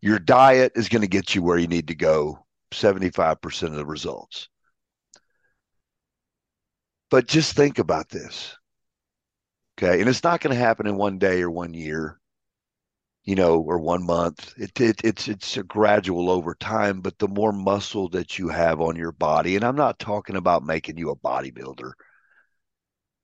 Your 0.00 0.20
diet 0.20 0.72
is 0.76 0.88
going 0.88 1.02
to 1.02 1.08
get 1.08 1.34
you 1.34 1.42
where 1.42 1.58
you 1.58 1.66
need 1.66 1.88
to 1.88 1.96
go 1.96 2.46
75% 2.72 3.62
of 3.64 3.72
the 3.74 3.84
results. 3.84 4.48
But 7.10 7.26
just 7.26 7.54
think 7.54 7.78
about 7.78 8.08
this. 8.08 8.56
Okay. 9.78 10.00
And 10.00 10.08
it's 10.08 10.24
not 10.24 10.40
going 10.40 10.54
to 10.54 10.60
happen 10.60 10.86
in 10.86 10.96
one 10.96 11.18
day 11.18 11.42
or 11.42 11.50
one 11.50 11.74
year, 11.74 12.18
you 13.24 13.34
know, 13.34 13.60
or 13.60 13.78
one 13.78 14.04
month. 14.04 14.54
It, 14.56 14.80
it, 14.80 15.00
it's 15.04 15.28
it's 15.28 15.56
a 15.56 15.62
gradual 15.62 16.30
over 16.30 16.54
time, 16.54 17.00
but 17.00 17.18
the 17.18 17.28
more 17.28 17.52
muscle 17.52 18.08
that 18.10 18.38
you 18.38 18.48
have 18.48 18.80
on 18.80 18.96
your 18.96 19.12
body, 19.12 19.54
and 19.56 19.64
I'm 19.64 19.76
not 19.76 19.98
talking 19.98 20.36
about 20.36 20.64
making 20.64 20.96
you 20.96 21.10
a 21.10 21.16
bodybuilder. 21.16 21.92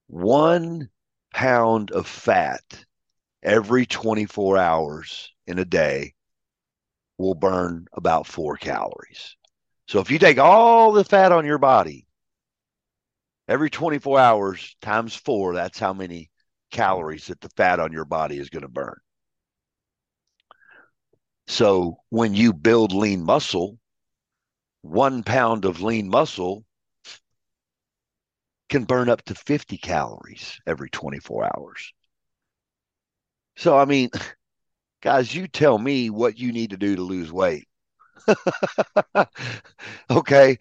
One 0.09 0.91
pound 1.33 1.91
of 1.91 2.07
fat 2.07 2.85
every 3.43 3.87
24 3.87 4.59
hours 4.59 5.33
in 5.47 5.59
a 5.59 5.65
day 5.65 6.15
will 7.19 7.35
burn 7.35 7.87
about 7.93 8.27
four 8.27 8.57
calories. 8.57 9.37
So 9.89 10.01
if 10.01 10.11
you 10.11 10.19
take 10.19 10.39
all 10.39 10.93
the 10.93 11.05
fat 11.05 11.33
on 11.33 11.47
your 11.47 11.59
body 11.59 12.07
every 13.49 13.71
24 13.71 14.19
hours 14.19 14.77
times 14.81 15.15
four, 15.15 15.55
that's 15.55 15.79
how 15.79 15.93
many 15.93 16.31
calories 16.71 17.27
that 17.27 17.41
the 17.41 17.49
fat 17.51 17.81
on 17.81 17.93
your 17.93 18.05
body 18.05 18.39
is 18.39 18.51
going 18.51 18.63
to 18.63 18.69
burn. 18.69 18.97
So 21.47 21.99
when 22.09 22.35
you 22.35 22.53
build 22.53 22.93
lean 22.93 23.25
muscle, 23.25 23.79
one 24.83 25.23
pound 25.23 25.65
of 25.65 25.81
lean 25.81 26.09
muscle 26.09 26.65
can 28.69 28.85
burn 28.85 29.09
up 29.09 29.23
to 29.23 29.35
50 29.35 29.77
calories 29.77 30.59
every 30.67 30.89
24 30.91 31.45
hours. 31.45 31.93
So, 33.57 33.77
I 33.77 33.85
mean, 33.85 34.11
guys, 35.03 35.35
you 35.35 35.47
tell 35.49 35.79
me 35.79 36.11
what 36.11 36.39
you 36.39 36.53
need 36.53 36.71
to 36.71 36.77
do 36.77 36.97
to 36.97 37.03
lose 37.03 37.33
weight. 37.33 37.69
okay 40.11 40.59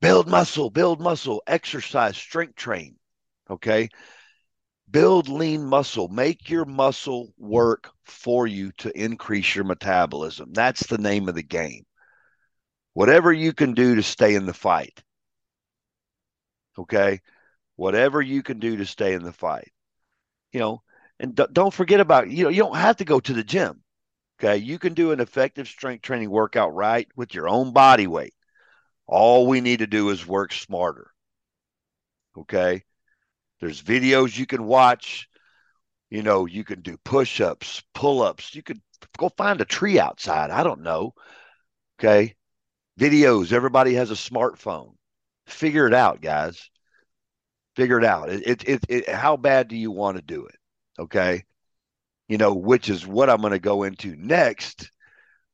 build 0.00 0.28
muscle, 0.28 0.70
build 0.70 1.00
muscle, 1.00 1.42
exercise, 1.46 2.16
strength 2.16 2.56
train. 2.56 2.96
Okay. 3.50 3.88
Build 4.90 5.28
lean 5.28 5.64
muscle, 5.64 6.08
make 6.08 6.48
your 6.48 6.64
muscle 6.64 7.32
work 7.38 7.90
for 8.04 8.46
you 8.46 8.70
to 8.78 8.96
increase 8.96 9.54
your 9.54 9.64
metabolism. 9.64 10.52
That's 10.52 10.86
the 10.86 10.98
name 10.98 11.28
of 11.28 11.34
the 11.34 11.42
game. 11.42 11.84
Whatever 12.94 13.32
you 13.32 13.52
can 13.52 13.74
do 13.74 13.96
to 13.96 14.02
stay 14.02 14.34
in 14.36 14.46
the 14.46 14.54
fight. 14.54 15.02
Okay. 16.78 17.20
Whatever 17.74 18.22
you 18.22 18.42
can 18.42 18.58
do 18.58 18.76
to 18.76 18.86
stay 18.86 19.14
in 19.14 19.22
the 19.24 19.32
fight. 19.32 19.72
You 20.52 20.60
know, 20.60 20.82
and 21.18 21.34
d- 21.34 21.46
don't 21.52 21.74
forget 21.74 22.00
about, 22.00 22.30
you 22.30 22.44
know, 22.44 22.50
you 22.50 22.62
don't 22.62 22.76
have 22.76 22.96
to 22.98 23.04
go 23.04 23.20
to 23.20 23.32
the 23.32 23.44
gym. 23.44 23.82
Okay. 24.38 24.56
You 24.58 24.78
can 24.78 24.94
do 24.94 25.12
an 25.12 25.20
effective 25.20 25.66
strength 25.68 26.02
training 26.02 26.30
workout 26.30 26.74
right 26.74 27.08
with 27.16 27.34
your 27.34 27.48
own 27.48 27.72
body 27.72 28.06
weight. 28.06 28.34
All 29.06 29.46
we 29.46 29.60
need 29.60 29.78
to 29.80 29.86
do 29.86 30.10
is 30.10 30.26
work 30.26 30.52
smarter. 30.52 31.10
Okay. 32.36 32.82
There's 33.60 33.82
videos 33.82 34.36
you 34.36 34.46
can 34.46 34.64
watch. 34.64 35.28
You 36.10 36.22
know, 36.22 36.46
you 36.46 36.64
can 36.64 36.82
do 36.82 36.96
push 36.98 37.40
ups, 37.40 37.82
pull 37.94 38.22
ups. 38.22 38.54
You 38.54 38.62
could 38.62 38.80
go 39.18 39.28
find 39.30 39.60
a 39.60 39.64
tree 39.64 39.98
outside. 39.98 40.50
I 40.50 40.62
don't 40.62 40.82
know. 40.82 41.14
Okay. 41.98 42.34
Videos. 42.98 43.52
Everybody 43.52 43.94
has 43.94 44.10
a 44.10 44.14
smartphone. 44.14 44.94
Figure 45.46 45.86
it 45.86 45.94
out, 45.94 46.20
guys. 46.20 46.70
Figure 47.76 47.98
it 47.98 48.04
out. 48.04 48.30
It, 48.30 48.46
it, 48.46 48.68
it, 48.68 48.84
it 48.88 49.08
how 49.08 49.36
bad 49.36 49.68
do 49.68 49.76
you 49.76 49.90
want 49.90 50.16
to 50.16 50.22
do 50.22 50.46
it? 50.46 50.56
Okay. 50.98 51.44
You 52.28 52.38
know, 52.38 52.54
which 52.54 52.88
is 52.88 53.06
what 53.06 53.30
I'm 53.30 53.40
going 53.40 53.52
to 53.52 53.58
go 53.58 53.84
into 53.84 54.16
next, 54.16 54.90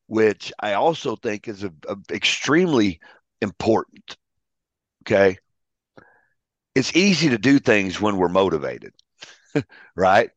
which 0.06 0.52
I 0.58 0.74
also 0.74 1.16
think 1.16 1.48
is 1.48 1.64
a, 1.64 1.72
a 1.88 1.96
extremely 2.10 3.00
important. 3.42 4.16
Okay. 5.02 5.38
It's 6.74 6.96
easy 6.96 7.30
to 7.30 7.38
do 7.38 7.58
things 7.58 8.00
when 8.00 8.16
we're 8.16 8.28
motivated, 8.28 8.94
right? 9.96 10.30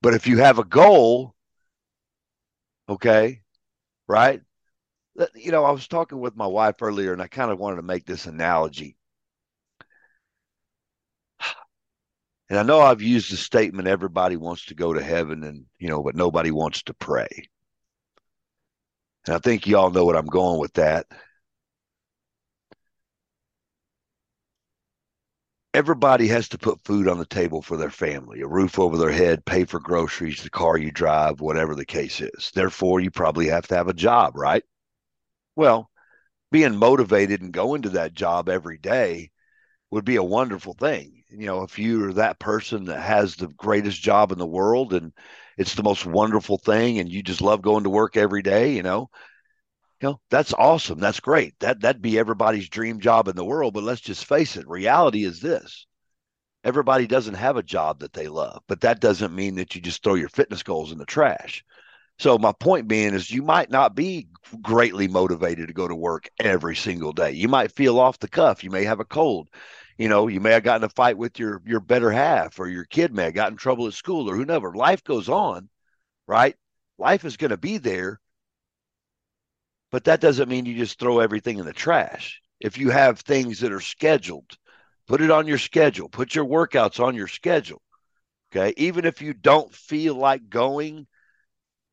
But 0.00 0.14
if 0.14 0.26
you 0.26 0.38
have 0.38 0.58
a 0.58 0.64
goal, 0.64 1.34
okay, 2.88 3.42
right? 4.06 4.40
You 5.34 5.52
know, 5.52 5.64
I 5.64 5.72
was 5.72 5.88
talking 5.88 6.20
with 6.20 6.36
my 6.36 6.46
wife 6.46 6.76
earlier 6.80 7.12
and 7.12 7.20
I 7.22 7.28
kind 7.28 7.50
of 7.50 7.58
wanted 7.58 7.76
to 7.76 7.82
make 7.82 8.06
this 8.06 8.26
analogy. 8.26 8.96
And 12.50 12.58
I 12.58 12.64
know 12.64 12.80
I've 12.80 13.00
used 13.00 13.32
the 13.32 13.38
statement 13.38 13.88
everybody 13.88 14.36
wants 14.36 14.66
to 14.66 14.74
go 14.74 14.92
to 14.92 15.02
heaven 15.02 15.42
and, 15.42 15.64
you 15.78 15.88
know, 15.88 16.02
but 16.02 16.14
nobody 16.14 16.50
wants 16.50 16.82
to 16.82 16.92
pray. 16.92 17.48
And 19.26 19.34
I 19.34 19.38
think 19.38 19.66
y'all 19.66 19.90
know 19.90 20.04
what 20.04 20.16
I'm 20.16 20.26
going 20.26 20.60
with 20.60 20.74
that. 20.74 21.06
Everybody 25.74 26.28
has 26.28 26.48
to 26.50 26.58
put 26.58 26.84
food 26.84 27.08
on 27.08 27.18
the 27.18 27.26
table 27.26 27.62
for 27.62 27.76
their 27.76 27.90
family, 27.90 28.40
a 28.40 28.46
roof 28.46 28.78
over 28.78 28.98
their 28.98 29.12
head, 29.12 29.44
pay 29.44 29.64
for 29.64 29.80
groceries, 29.80 30.42
the 30.42 30.50
car 30.50 30.76
you 30.76 30.90
drive, 30.90 31.40
whatever 31.40 31.74
the 31.74 31.86
case 31.86 32.20
is. 32.20 32.50
Therefore, 32.54 33.00
you 33.00 33.10
probably 33.10 33.48
have 33.48 33.66
to 33.68 33.76
have 33.76 33.88
a 33.88 33.94
job, 33.94 34.36
right? 34.36 34.64
Well, 35.56 35.90
being 36.50 36.76
motivated 36.76 37.40
and 37.40 37.52
going 37.52 37.82
to 37.82 37.90
that 37.90 38.14
job 38.14 38.48
every 38.48 38.78
day 38.78 39.30
would 39.90 40.04
be 40.04 40.16
a 40.16 40.22
wonderful 40.22 40.74
thing. 40.74 41.24
You 41.30 41.46
know, 41.46 41.62
if 41.62 41.78
you're 41.78 42.12
that 42.14 42.38
person 42.38 42.84
that 42.86 43.00
has 43.00 43.36
the 43.36 43.48
greatest 43.48 44.00
job 44.02 44.32
in 44.32 44.38
the 44.38 44.46
world 44.46 44.92
and 44.92 45.12
it's 45.56 45.74
the 45.74 45.82
most 45.82 46.04
wonderful 46.04 46.58
thing 46.58 46.98
and 46.98 47.10
you 47.10 47.22
just 47.22 47.40
love 47.40 47.62
going 47.62 47.84
to 47.84 47.90
work 47.90 48.16
every 48.16 48.42
day, 48.42 48.74
you 48.74 48.82
know, 48.82 49.08
you 50.02 50.08
know 50.08 50.20
that's 50.30 50.52
awesome 50.52 50.98
that's 50.98 51.20
great 51.20 51.54
that 51.60 51.80
that'd 51.80 52.02
be 52.02 52.18
everybody's 52.18 52.68
dream 52.68 53.00
job 53.00 53.28
in 53.28 53.36
the 53.36 53.44
world 53.44 53.72
but 53.72 53.84
let's 53.84 54.00
just 54.00 54.26
face 54.26 54.56
it 54.56 54.68
reality 54.68 55.24
is 55.24 55.40
this 55.40 55.86
Everybody 56.64 57.08
doesn't 57.08 57.34
have 57.34 57.56
a 57.56 57.62
job 57.62 57.98
that 58.00 58.12
they 58.12 58.28
love, 58.28 58.62
but 58.68 58.82
that 58.82 59.00
doesn't 59.00 59.34
mean 59.34 59.56
that 59.56 59.74
you 59.74 59.80
just 59.80 60.02
throw 60.02 60.14
your 60.14 60.28
fitness 60.28 60.62
goals 60.62 60.92
in 60.92 60.98
the 60.98 61.04
trash. 61.04 61.64
So 62.20 62.38
my 62.38 62.52
point 62.52 62.86
being 62.86 63.14
is 63.14 63.32
you 63.32 63.42
might 63.42 63.68
not 63.68 63.96
be 63.96 64.28
greatly 64.60 65.08
motivated 65.08 65.66
to 65.66 65.74
go 65.74 65.88
to 65.88 65.94
work 65.94 66.28
every 66.38 66.76
single 66.76 67.12
day. 67.12 67.32
You 67.32 67.48
might 67.48 67.72
feel 67.72 67.98
off 67.98 68.20
the 68.20 68.28
cuff. 68.28 68.62
You 68.62 68.70
may 68.70 68.84
have 68.84 69.00
a 69.00 69.04
cold. 69.04 69.48
You 69.98 70.08
know, 70.08 70.28
you 70.28 70.38
may 70.40 70.52
have 70.52 70.62
gotten 70.62 70.84
a 70.84 70.88
fight 70.88 71.18
with 71.18 71.38
your 71.38 71.60
your 71.66 71.80
better 71.80 72.12
half 72.12 72.60
or 72.60 72.68
your 72.68 72.84
kid 72.84 73.12
may 73.12 73.24
have 73.24 73.34
gotten 73.34 73.54
in 73.54 73.58
trouble 73.58 73.88
at 73.88 73.94
school 73.94 74.30
or 74.30 74.36
who 74.36 74.44
knows. 74.44 74.62
Life 74.74 75.02
goes 75.02 75.28
on, 75.28 75.68
right? 76.28 76.54
Life 76.96 77.24
is 77.24 77.36
going 77.36 77.50
to 77.50 77.56
be 77.56 77.78
there. 77.78 78.20
But 79.92 80.04
that 80.04 80.20
doesn't 80.20 80.48
mean 80.48 80.66
you 80.66 80.74
just 80.74 80.98
throw 80.98 81.20
everything 81.20 81.58
in 81.58 81.66
the 81.66 81.72
trash. 81.72 82.40
If 82.58 82.78
you 82.78 82.90
have 82.90 83.20
things 83.20 83.60
that 83.60 83.72
are 83.72 83.80
scheduled, 83.80 84.56
put 85.06 85.20
it 85.20 85.30
on 85.30 85.46
your 85.46 85.58
schedule. 85.58 86.08
Put 86.08 86.34
your 86.34 86.46
workouts 86.46 86.98
on 86.98 87.14
your 87.14 87.28
schedule. 87.28 87.82
Okay. 88.50 88.72
Even 88.78 89.04
if 89.04 89.20
you 89.20 89.34
don't 89.34 89.72
feel 89.72 90.14
like 90.14 90.48
going, 90.48 91.06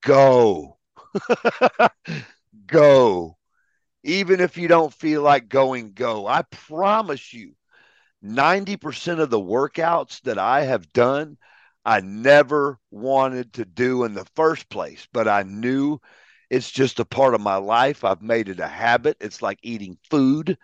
go. 0.01 0.77
go. 2.65 3.37
Even 4.03 4.39
if 4.39 4.57
you 4.57 4.69
don't 4.69 4.93
feel 4.93 5.21
like 5.21 5.49
going, 5.49 5.91
go. 5.91 6.25
I 6.25 6.43
promise 6.43 7.33
you, 7.33 7.53
90% 8.21 9.19
of 9.19 9.29
the 9.29 9.39
workouts 9.39 10.21
that 10.21 10.37
I 10.37 10.61
have 10.61 10.91
done, 10.93 11.37
I 11.83 11.99
never 12.01 12.79
wanted 12.91 13.53
to 13.53 13.65
do 13.65 14.05
in 14.05 14.13
the 14.13 14.27
first 14.35 14.69
place, 14.69 15.07
but 15.11 15.27
I 15.27 15.43
knew 15.43 15.99
it's 16.49 16.71
just 16.71 16.99
a 16.99 17.05
part 17.05 17.35
of 17.35 17.41
my 17.41 17.55
life. 17.55 18.03
I've 18.03 18.21
made 18.21 18.49
it 18.49 18.59
a 18.59 18.67
habit. 18.67 19.17
It's 19.19 19.41
like 19.41 19.59
eating 19.61 19.97
food. 20.09 20.57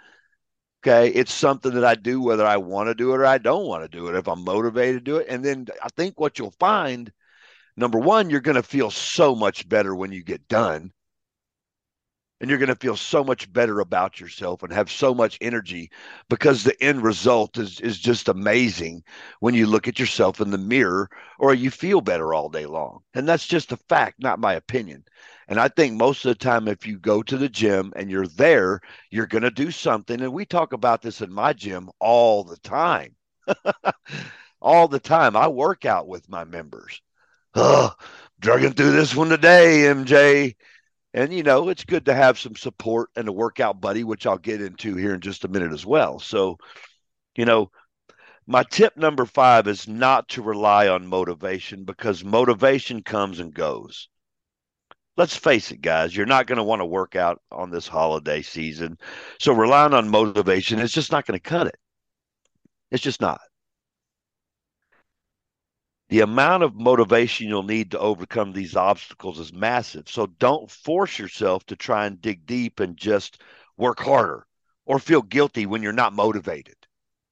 Okay. 0.84 1.10
It's 1.10 1.34
something 1.34 1.74
that 1.74 1.86
I 1.86 1.96
do 1.96 2.22
whether 2.22 2.46
I 2.46 2.58
want 2.58 2.90
to 2.90 2.96
do 2.96 3.12
it 3.14 3.18
or 3.18 3.26
I 3.26 3.38
don't 3.40 3.68
want 3.68 3.84
to 3.84 3.98
do 3.98 4.08
it, 4.08 4.16
if 4.16 4.28
I'm 4.28 4.44
motivated 4.44 5.06
to 5.06 5.12
do 5.12 5.18
it. 5.18 5.28
And 5.30 5.44
then 5.44 5.68
I 5.84 5.90
think 5.90 6.20
what 6.20 6.38
you'll 6.40 6.52
find 6.52 7.12
number 7.78 8.00
one, 8.00 8.30
you're 8.30 8.42
going 8.42 8.56
to 8.56 8.64
feel 8.64 8.92
so 8.92 9.36
much 9.36 9.68
better 9.68 9.96
when 9.96 10.12
you 10.12 10.24
get 10.24 10.48
done. 10.48 10.92
And 12.46 12.50
you're 12.52 12.60
going 12.60 12.70
to 12.70 12.76
feel 12.76 12.96
so 12.96 13.24
much 13.24 13.52
better 13.52 13.80
about 13.80 14.20
yourself 14.20 14.62
and 14.62 14.72
have 14.72 14.92
so 14.92 15.16
much 15.16 15.40
energy 15.42 15.90
because 16.30 16.64
the 16.64 16.80
end 16.80 17.02
result 17.02 17.58
is, 17.58 17.80
is 17.80 17.98
just 17.98 18.30
amazing 18.30 19.04
when 19.40 19.56
you 19.56 19.66
look 19.66 19.88
at 19.88 19.98
yourself 19.98 20.40
in 20.40 20.52
the 20.52 20.60
mirror 20.60 21.10
or 21.40 21.56
you 21.56 21.72
feel 21.72 22.02
better 22.02 22.36
all 22.36 22.50
day 22.50 22.68
long. 22.68 23.00
And 23.16 23.28
that's 23.28 23.48
just 23.48 23.72
a 23.72 23.78
fact, 23.90 24.18
not 24.20 24.38
my 24.38 24.54
opinion. 24.54 25.06
And 25.48 25.60
I 25.60 25.70
think 25.70 25.96
most 25.96 26.24
of 26.24 26.30
the 26.30 26.36
time, 26.36 26.68
if 26.68 26.86
you 26.86 27.00
go 27.00 27.24
to 27.24 27.36
the 27.36 27.50
gym 27.50 27.92
and 27.96 28.12
you're 28.12 28.28
there, 28.28 28.80
you're 29.10 29.26
going 29.26 29.42
to 29.42 29.50
do 29.50 29.72
something. 29.72 30.22
And 30.22 30.32
we 30.32 30.46
talk 30.46 30.72
about 30.72 31.02
this 31.02 31.22
in 31.22 31.34
my 31.34 31.52
gym 31.52 31.90
all 32.00 32.44
the 32.44 32.58
time. 32.58 33.16
all 34.62 34.88
the 34.88 35.00
time. 35.00 35.36
I 35.36 35.48
work 35.48 35.84
out 35.84 36.08
with 36.08 36.30
my 36.30 36.44
members 36.44 37.02
drugging 38.40 38.74
through 38.74 38.92
this 38.92 39.16
one 39.16 39.30
today, 39.30 39.86
MJ. 39.88 40.56
And, 41.16 41.34
you 41.34 41.44
know, 41.44 41.70
it's 41.70 41.86
good 41.86 42.08
to 42.08 42.14
have 42.14 42.38
some 42.38 42.58
support 42.58 43.10
and 43.16 43.30
a 43.30 43.32
workout 43.32 43.80
buddy, 43.80 44.04
which 44.04 44.28
I'll 44.28 44.38
get 44.38 44.62
into 44.62 44.98
here 44.98 45.14
in 45.14 45.22
just 45.22 45.46
a 45.46 45.48
minute 45.48 45.72
as 45.72 45.86
well. 45.86 46.20
So, 46.20 46.58
you 47.38 47.46
know, 47.46 47.72
my 48.46 48.64
tip 48.70 48.98
number 48.98 49.26
five 49.26 49.66
is 49.70 49.88
not 49.88 50.28
to 50.30 50.42
rely 50.42 50.90
on 50.90 51.08
motivation 51.08 51.86
because 51.86 52.26
motivation 52.26 53.02
comes 53.02 53.40
and 53.40 53.54
goes. 53.54 54.10
Let's 55.16 55.38
face 55.38 55.72
it, 55.72 55.82
guys, 55.82 56.14
you're 56.14 56.26
not 56.26 56.48
going 56.48 56.58
to 56.58 56.64
want 56.66 56.82
to 56.82 56.86
work 56.86 57.16
out 57.16 57.42
on 57.50 57.72
this 57.72 57.88
holiday 57.88 58.42
season. 58.42 58.98
So 59.40 59.54
relying 59.54 59.94
on 59.94 60.10
motivation 60.10 60.80
is 60.80 60.92
just 60.92 61.14
not 61.14 61.26
going 61.26 61.40
to 61.40 61.50
cut 61.50 61.68
it. 61.68 61.78
It's 62.92 63.02
just 63.02 63.22
not 63.22 63.40
the 66.10 66.22
amount 66.22 66.64
of 66.64 66.76
motivation 66.76 67.48
you'll 67.48 67.64
need 67.64 67.92
to 67.92 68.00
overcome 68.00 68.52
these 68.54 68.76
obstacles 68.76 69.40
is 69.40 69.54
massive. 69.54 70.08
So 70.08 70.28
don't 70.28 70.70
force 70.70 71.18
yourself 71.18 71.66
to 71.68 71.76
try 71.76 72.06
and 72.06 72.22
dig 72.22 72.46
deep 72.46 72.80
and 72.80 72.96
just 72.96 73.42
work 73.78 74.00
harder 74.00 74.46
or 74.86 75.00
feel 75.00 75.22
guilty 75.22 75.66
when 75.66 75.82
you're 75.82 75.94
not 75.94 76.14
motivated. 76.14 76.76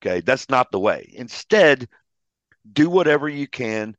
Okay. 0.01 0.21
That's 0.21 0.49
not 0.49 0.71
the 0.71 0.79
way. 0.79 1.11
Instead, 1.13 1.87
do 2.71 2.89
whatever 2.89 3.29
you 3.29 3.47
can 3.47 3.95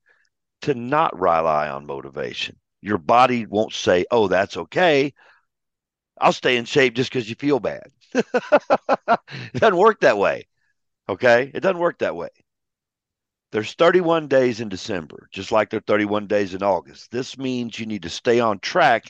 to 0.63 0.75
not 0.75 1.19
rely 1.19 1.69
on 1.69 1.87
motivation. 1.87 2.57
Your 2.83 2.99
body 2.99 3.47
won't 3.47 3.73
say, 3.73 4.07
oh, 4.11 4.29
that's 4.29 4.57
okay. 4.57 5.15
I'll 6.21 6.33
stay 6.33 6.57
in 6.57 6.65
shape 6.65 6.95
just 6.95 7.11
because 7.13 7.29
you 7.29 7.35
feel 7.37 7.61
bad. 7.61 7.89
it 8.15 8.27
doesn't 9.55 9.77
work 9.77 10.01
that 10.01 10.19
way. 10.19 10.47
Okay. 11.09 11.51
It 11.55 11.61
doesn't 11.61 11.79
work 11.81 11.99
that 12.01 12.17
way. 12.17 12.31
There's 13.55 13.75
31 13.75 14.27
days 14.27 14.61
in 14.61 14.69
December, 14.69 15.29
just 15.31 15.53
like 15.53 15.71
there 15.71 15.79
are 15.79 15.87
31 15.87 16.27
days 16.27 16.55
in 16.55 16.65
August. 16.65 17.13
This 17.13 17.39
means 17.39 17.79
you 17.79 17.87
need 17.87 18.03
to 18.03 18.11
stay 18.11 18.41
on 18.41 18.59
track, 18.59 19.05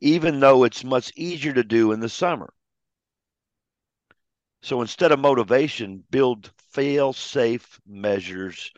even 0.00 0.40
though 0.40 0.64
it's 0.64 0.82
much 0.82 1.12
easier 1.14 1.52
to 1.52 1.62
do 1.62 1.92
in 1.92 2.00
the 2.00 2.08
summer. 2.08 2.52
So 4.62 4.80
instead 4.80 5.12
of 5.12 5.20
motivation, 5.20 6.02
build 6.10 6.50
fail 6.72 7.12
safe 7.12 7.78
measures 7.86 8.72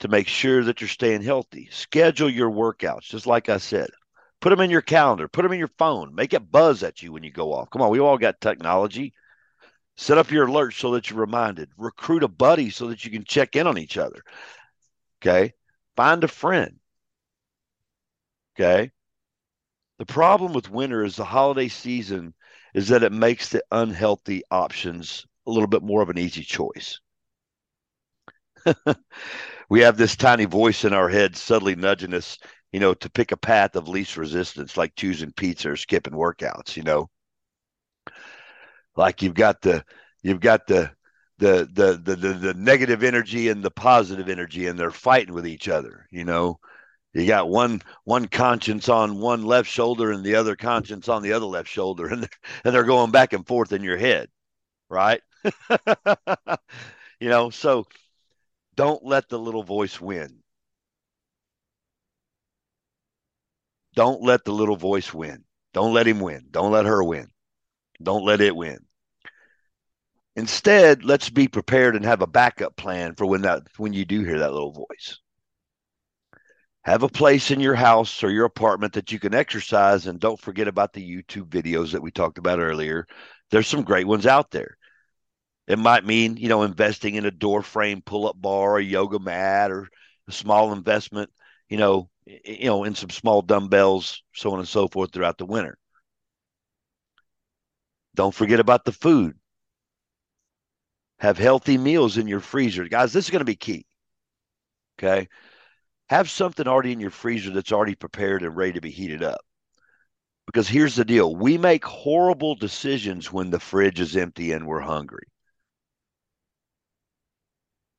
to 0.00 0.08
make 0.08 0.28
sure 0.28 0.62
that 0.64 0.82
you're 0.82 0.88
staying 0.88 1.22
healthy. 1.22 1.70
Schedule 1.72 2.28
your 2.28 2.50
workouts, 2.50 3.04
just 3.04 3.26
like 3.26 3.48
I 3.48 3.56
said. 3.56 3.88
Put 4.42 4.50
them 4.50 4.60
in 4.60 4.68
your 4.68 4.82
calendar, 4.82 5.28
put 5.28 5.44
them 5.44 5.52
in 5.52 5.60
your 5.60 5.72
phone, 5.78 6.14
make 6.14 6.34
it 6.34 6.50
buzz 6.50 6.82
at 6.82 7.00
you 7.00 7.10
when 7.10 7.22
you 7.22 7.32
go 7.32 7.54
off. 7.54 7.70
Come 7.70 7.80
on, 7.80 7.90
we 7.90 8.00
all 8.00 8.18
got 8.18 8.38
technology. 8.38 9.14
Set 10.02 10.18
up 10.18 10.32
your 10.32 10.48
alerts 10.48 10.80
so 10.80 10.90
that 10.94 11.08
you're 11.08 11.20
reminded. 11.20 11.70
Recruit 11.76 12.24
a 12.24 12.28
buddy 12.28 12.70
so 12.70 12.88
that 12.88 13.04
you 13.04 13.10
can 13.12 13.22
check 13.22 13.54
in 13.54 13.68
on 13.68 13.78
each 13.78 13.96
other. 13.96 14.24
Okay. 15.20 15.54
Find 15.94 16.24
a 16.24 16.28
friend. 16.28 16.80
Okay. 18.56 18.90
The 19.98 20.06
problem 20.06 20.54
with 20.54 20.68
winter 20.68 21.04
is 21.04 21.14
the 21.14 21.24
holiday 21.24 21.68
season 21.68 22.34
is 22.74 22.88
that 22.88 23.04
it 23.04 23.12
makes 23.12 23.50
the 23.50 23.62
unhealthy 23.70 24.42
options 24.50 25.24
a 25.46 25.52
little 25.52 25.68
bit 25.68 25.84
more 25.84 26.02
of 26.02 26.10
an 26.10 26.18
easy 26.18 26.42
choice. 26.42 26.98
we 29.68 29.82
have 29.82 29.96
this 29.96 30.16
tiny 30.16 30.46
voice 30.46 30.84
in 30.84 30.92
our 30.92 31.10
head 31.10 31.36
subtly 31.36 31.76
nudging 31.76 32.12
us, 32.12 32.38
you 32.72 32.80
know, 32.80 32.92
to 32.94 33.08
pick 33.08 33.30
a 33.30 33.36
path 33.36 33.76
of 33.76 33.86
least 33.86 34.16
resistance, 34.16 34.76
like 34.76 34.96
choosing 34.96 35.30
pizza 35.30 35.70
or 35.70 35.76
skipping 35.76 36.14
workouts, 36.14 36.76
you 36.76 36.82
know 36.82 37.08
like 38.96 39.22
you've 39.22 39.34
got 39.34 39.60
the 39.62 39.84
you've 40.22 40.40
got 40.40 40.66
the 40.66 40.90
the 41.38 41.68
the 41.72 42.00
the 42.02 42.16
the, 42.16 42.32
the 42.34 42.54
negative 42.54 43.02
energy 43.02 43.48
and 43.48 43.62
the 43.62 43.70
positive 43.70 44.28
energy 44.28 44.66
and 44.66 44.78
they're 44.78 44.90
fighting 44.90 45.34
with 45.34 45.46
each 45.46 45.68
other 45.68 46.06
you 46.10 46.24
know? 46.24 46.58
You 47.14 47.26
got 47.26 47.48
one 47.48 47.82
one 48.04 48.26
conscience 48.28 48.88
on 48.88 49.18
one 49.20 49.44
left 49.44 49.68
shoulder 49.68 50.12
and 50.12 50.24
the 50.24 50.36
other 50.36 50.56
conscience 50.56 51.08
on 51.08 51.22
the 51.22 51.34
other 51.34 51.46
left 51.46 51.68
shoulder 51.68 52.06
and 52.12 52.22
they're, 52.22 52.38
and 52.64 52.74
they're 52.74 52.84
going 52.84 53.10
back 53.10 53.32
and 53.32 53.46
forth 53.46 53.72
in 53.72 53.82
your 53.82 53.98
head 53.98 54.28
right? 54.88 55.20
You 57.20 57.28
know 57.28 57.50
so 57.50 57.86
don't 58.74 59.04
let 59.04 59.28
the 59.28 59.38
little 59.38 59.62
voice 59.62 60.00
win. 60.00 60.42
Don't 63.94 64.22
let 64.22 64.44
the 64.44 64.52
little 64.52 64.76
voice 64.76 65.14
win. 65.14 65.44
Don't 65.72 65.92
let 65.92 66.08
him 66.08 66.18
win. 66.18 66.48
Don't 66.50 66.72
let 66.72 66.86
her 66.86 67.04
win 67.04 67.30
don't 68.04 68.24
let 68.24 68.40
it 68.40 68.54
win. 68.54 68.78
Instead, 70.34 71.04
let's 71.04 71.28
be 71.28 71.46
prepared 71.48 71.94
and 71.94 72.04
have 72.04 72.22
a 72.22 72.26
backup 72.26 72.76
plan 72.76 73.14
for 73.14 73.26
when 73.26 73.42
that 73.42 73.62
when 73.76 73.92
you 73.92 74.04
do 74.04 74.22
hear 74.22 74.38
that 74.38 74.52
little 74.52 74.72
voice. 74.72 75.18
Have 76.84 77.02
a 77.02 77.08
place 77.08 77.50
in 77.50 77.60
your 77.60 77.74
house 77.74 78.24
or 78.24 78.30
your 78.30 78.46
apartment 78.46 78.94
that 78.94 79.12
you 79.12 79.20
can 79.20 79.34
exercise 79.34 80.06
and 80.06 80.18
don't 80.18 80.40
forget 80.40 80.66
about 80.66 80.92
the 80.92 81.22
YouTube 81.22 81.48
videos 81.48 81.92
that 81.92 82.02
we 82.02 82.10
talked 82.10 82.38
about 82.38 82.58
earlier. 82.58 83.06
There's 83.50 83.68
some 83.68 83.84
great 83.84 84.06
ones 84.06 84.26
out 84.26 84.50
there. 84.50 84.76
It 85.68 85.78
might 85.78 86.04
mean, 86.04 86.36
you 86.36 86.48
know, 86.48 86.62
investing 86.64 87.14
in 87.14 87.24
a 87.24 87.30
door 87.30 87.62
frame 87.62 88.02
pull-up 88.02 88.40
bar, 88.40 88.78
a 88.78 88.82
yoga 88.82 89.20
mat 89.20 89.70
or 89.70 89.88
a 90.26 90.32
small 90.32 90.72
investment, 90.72 91.30
you 91.68 91.76
know, 91.76 92.08
you 92.26 92.66
know, 92.66 92.84
in 92.84 92.94
some 92.94 93.10
small 93.10 93.42
dumbbells, 93.42 94.22
so 94.34 94.52
on 94.52 94.58
and 94.58 94.68
so 94.68 94.88
forth 94.88 95.12
throughout 95.12 95.38
the 95.38 95.46
winter. 95.46 95.78
Don't 98.14 98.34
forget 98.34 98.60
about 98.60 98.84
the 98.84 98.92
food. 98.92 99.36
Have 101.18 101.38
healthy 101.38 101.78
meals 101.78 102.18
in 102.18 102.26
your 102.26 102.40
freezer. 102.40 102.88
Guys, 102.88 103.12
this 103.12 103.26
is 103.26 103.30
going 103.30 103.40
to 103.40 103.44
be 103.44 103.56
key. 103.56 103.86
Okay. 104.98 105.28
Have 106.08 106.28
something 106.28 106.66
already 106.66 106.92
in 106.92 107.00
your 107.00 107.10
freezer 107.10 107.50
that's 107.50 107.72
already 107.72 107.94
prepared 107.94 108.42
and 108.42 108.56
ready 108.56 108.72
to 108.72 108.80
be 108.80 108.90
heated 108.90 109.22
up. 109.22 109.40
Because 110.46 110.68
here's 110.68 110.96
the 110.96 111.04
deal 111.04 111.34
we 111.34 111.56
make 111.56 111.84
horrible 111.84 112.54
decisions 112.54 113.32
when 113.32 113.50
the 113.50 113.60
fridge 113.60 114.00
is 114.00 114.16
empty 114.16 114.52
and 114.52 114.66
we're 114.66 114.80
hungry. 114.80 115.26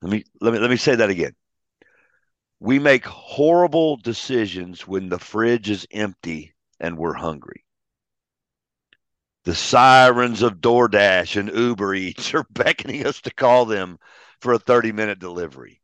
Let 0.02 0.12
me 0.12 0.24
let 0.40 0.52
me 0.52 0.58
let 0.58 0.70
me 0.70 0.76
say 0.76 0.94
that 0.94 1.10
again. 1.10 1.32
We 2.60 2.78
make 2.78 3.04
horrible 3.06 3.96
decisions 3.96 4.86
when 4.86 5.08
the 5.08 5.18
fridge 5.18 5.70
is 5.70 5.86
empty 5.90 6.54
and 6.78 6.98
we're 6.98 7.14
hungry 7.14 7.63
the 9.44 9.54
sirens 9.54 10.42
of 10.42 10.60
DoorDash 10.60 11.38
and 11.38 11.54
Uber 11.54 11.94
Eats 11.94 12.32
are 12.34 12.46
beckoning 12.50 13.06
us 13.06 13.20
to 13.22 13.30
call 13.30 13.66
them 13.66 13.98
for 14.40 14.54
a 14.54 14.58
30 14.58 14.92
minute 14.92 15.18
delivery. 15.18 15.80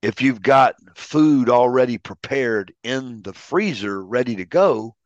If 0.00 0.20
you've 0.20 0.42
got 0.42 0.74
food 0.96 1.48
already 1.48 1.96
prepared 1.96 2.74
in 2.82 3.22
the 3.22 3.32
freezer 3.32 4.04
ready 4.04 4.36
to 4.36 4.44
go, 4.44 4.96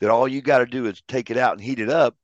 then 0.00 0.10
all 0.10 0.26
you 0.26 0.40
got 0.40 0.58
to 0.58 0.66
do 0.66 0.86
is 0.86 1.02
take 1.08 1.30
it 1.30 1.36
out 1.36 1.52
and 1.52 1.60
heat 1.60 1.80
it 1.80 1.90
up. 1.90 2.16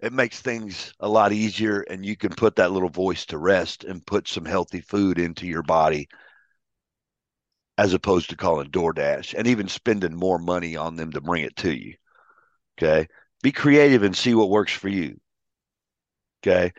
It 0.00 0.12
makes 0.12 0.40
things 0.40 0.92
a 1.00 1.08
lot 1.08 1.32
easier, 1.32 1.80
and 1.80 2.06
you 2.06 2.16
can 2.16 2.30
put 2.30 2.56
that 2.56 2.72
little 2.72 2.88
voice 2.88 3.26
to 3.26 3.38
rest 3.38 3.84
and 3.84 4.04
put 4.06 4.28
some 4.28 4.44
healthy 4.44 4.80
food 4.80 5.18
into 5.18 5.46
your 5.46 5.62
body 5.62 6.08
as 7.78 7.94
opposed 7.94 8.28
to 8.30 8.36
calling 8.36 8.70
DoorDash 8.70 9.34
and 9.34 9.46
even 9.46 9.68
spending 9.68 10.14
more 10.14 10.38
money 10.38 10.76
on 10.76 10.96
them 10.96 11.12
to 11.12 11.20
bring 11.20 11.44
it 11.44 11.56
to 11.56 11.72
you. 11.72 11.94
Okay. 12.76 13.06
Be 13.42 13.52
creative 13.52 14.02
and 14.02 14.16
see 14.16 14.34
what 14.34 14.50
works 14.50 14.72
for 14.72 14.88
you. 14.88 15.20
Okay. 16.42 16.72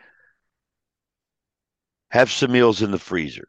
Have 2.10 2.30
some 2.30 2.52
meals 2.52 2.82
in 2.82 2.90
the 2.90 2.98
freezer. 2.98 3.48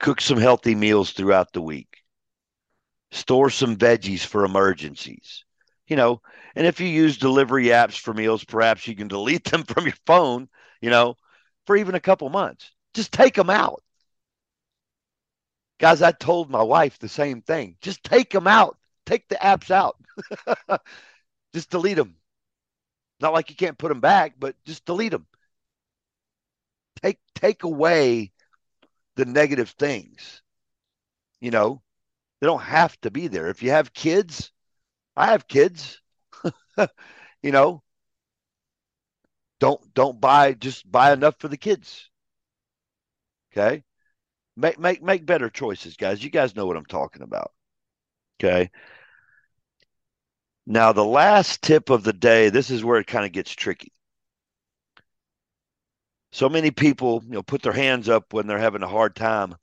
Cook 0.00 0.22
some 0.22 0.38
healthy 0.38 0.74
meals 0.74 1.12
throughout 1.12 1.52
the 1.52 1.60
week. 1.60 1.98
Store 3.10 3.50
some 3.50 3.76
veggies 3.76 4.24
for 4.24 4.44
emergencies. 4.44 5.44
You 5.88 5.96
know, 5.96 6.22
and 6.54 6.66
if 6.66 6.80
you 6.80 6.86
use 6.86 7.18
delivery 7.18 7.66
apps 7.66 7.98
for 7.98 8.14
meals, 8.14 8.44
perhaps 8.44 8.86
you 8.86 8.96
can 8.96 9.08
delete 9.08 9.44
them 9.44 9.64
from 9.64 9.84
your 9.84 9.96
phone, 10.06 10.48
you 10.80 10.88
know, 10.88 11.16
for 11.66 11.76
even 11.76 11.94
a 11.94 12.00
couple 12.00 12.28
months. 12.30 12.70
Just 12.94 13.12
take 13.12 13.34
them 13.34 13.50
out. 13.50 13.82
Guys, 15.78 16.02
I 16.02 16.12
told 16.12 16.50
my 16.50 16.62
wife 16.62 16.98
the 16.98 17.08
same 17.08 17.40
thing. 17.40 17.76
Just 17.80 18.02
take 18.02 18.30
them 18.30 18.46
out. 18.46 18.76
Take 19.06 19.28
the 19.28 19.36
apps 19.36 19.70
out. 19.70 19.96
just 21.54 21.70
delete 21.70 21.96
them. 21.96 22.16
Not 23.20 23.32
like 23.32 23.50
you 23.50 23.56
can't 23.56 23.78
put 23.78 23.88
them 23.88 24.00
back, 24.00 24.34
but 24.38 24.56
just 24.64 24.84
delete 24.84 25.12
them. 25.12 25.26
Take 27.02 27.18
take 27.34 27.62
away 27.62 28.32
the 29.16 29.24
negative 29.24 29.70
things. 29.70 30.42
You 31.40 31.50
know, 31.52 31.82
they 32.40 32.46
don't 32.46 32.62
have 32.62 33.00
to 33.02 33.10
be 33.10 33.28
there. 33.28 33.48
If 33.48 33.62
you 33.62 33.70
have 33.70 33.92
kids, 33.92 34.52
I 35.16 35.26
have 35.26 35.48
kids. 35.48 36.00
you 37.42 37.52
know, 37.52 37.82
don't 39.60 39.94
don't 39.94 40.20
buy 40.20 40.52
just 40.54 40.90
buy 40.90 41.12
enough 41.12 41.36
for 41.38 41.48
the 41.48 41.56
kids. 41.56 42.10
Okay? 43.52 43.82
Make 44.58 44.78
make 44.80 45.02
make 45.02 45.24
better 45.24 45.48
choices, 45.48 45.96
guys. 45.96 46.22
You 46.22 46.30
guys 46.30 46.56
know 46.56 46.66
what 46.66 46.76
I'm 46.76 46.84
talking 46.84 47.22
about. 47.22 47.52
Okay? 48.40 48.70
Now, 50.66 50.92
the 50.92 51.04
last 51.04 51.62
tip 51.62 51.90
of 51.90 52.02
the 52.02 52.12
day, 52.12 52.50
this 52.50 52.68
is 52.70 52.84
where 52.84 52.98
it 52.98 53.06
kind 53.06 53.24
of 53.24 53.32
gets 53.32 53.52
tricky. 53.52 53.92
So 56.32 56.48
many 56.48 56.72
people, 56.72 57.22
you 57.24 57.30
know, 57.32 57.42
put 57.42 57.62
their 57.62 57.72
hands 57.72 58.08
up 58.08 58.32
when 58.32 58.46
they're 58.48 58.58
having 58.58 58.82
a 58.82 58.88
hard 58.88 59.14
time 59.14 59.54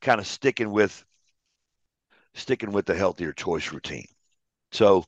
kind 0.00 0.20
of 0.20 0.26
sticking 0.26 0.70
with 0.70 1.04
sticking 2.34 2.70
with 2.70 2.86
the 2.86 2.94
healthier 2.94 3.32
choice 3.32 3.72
routine. 3.72 4.06
So 4.70 5.04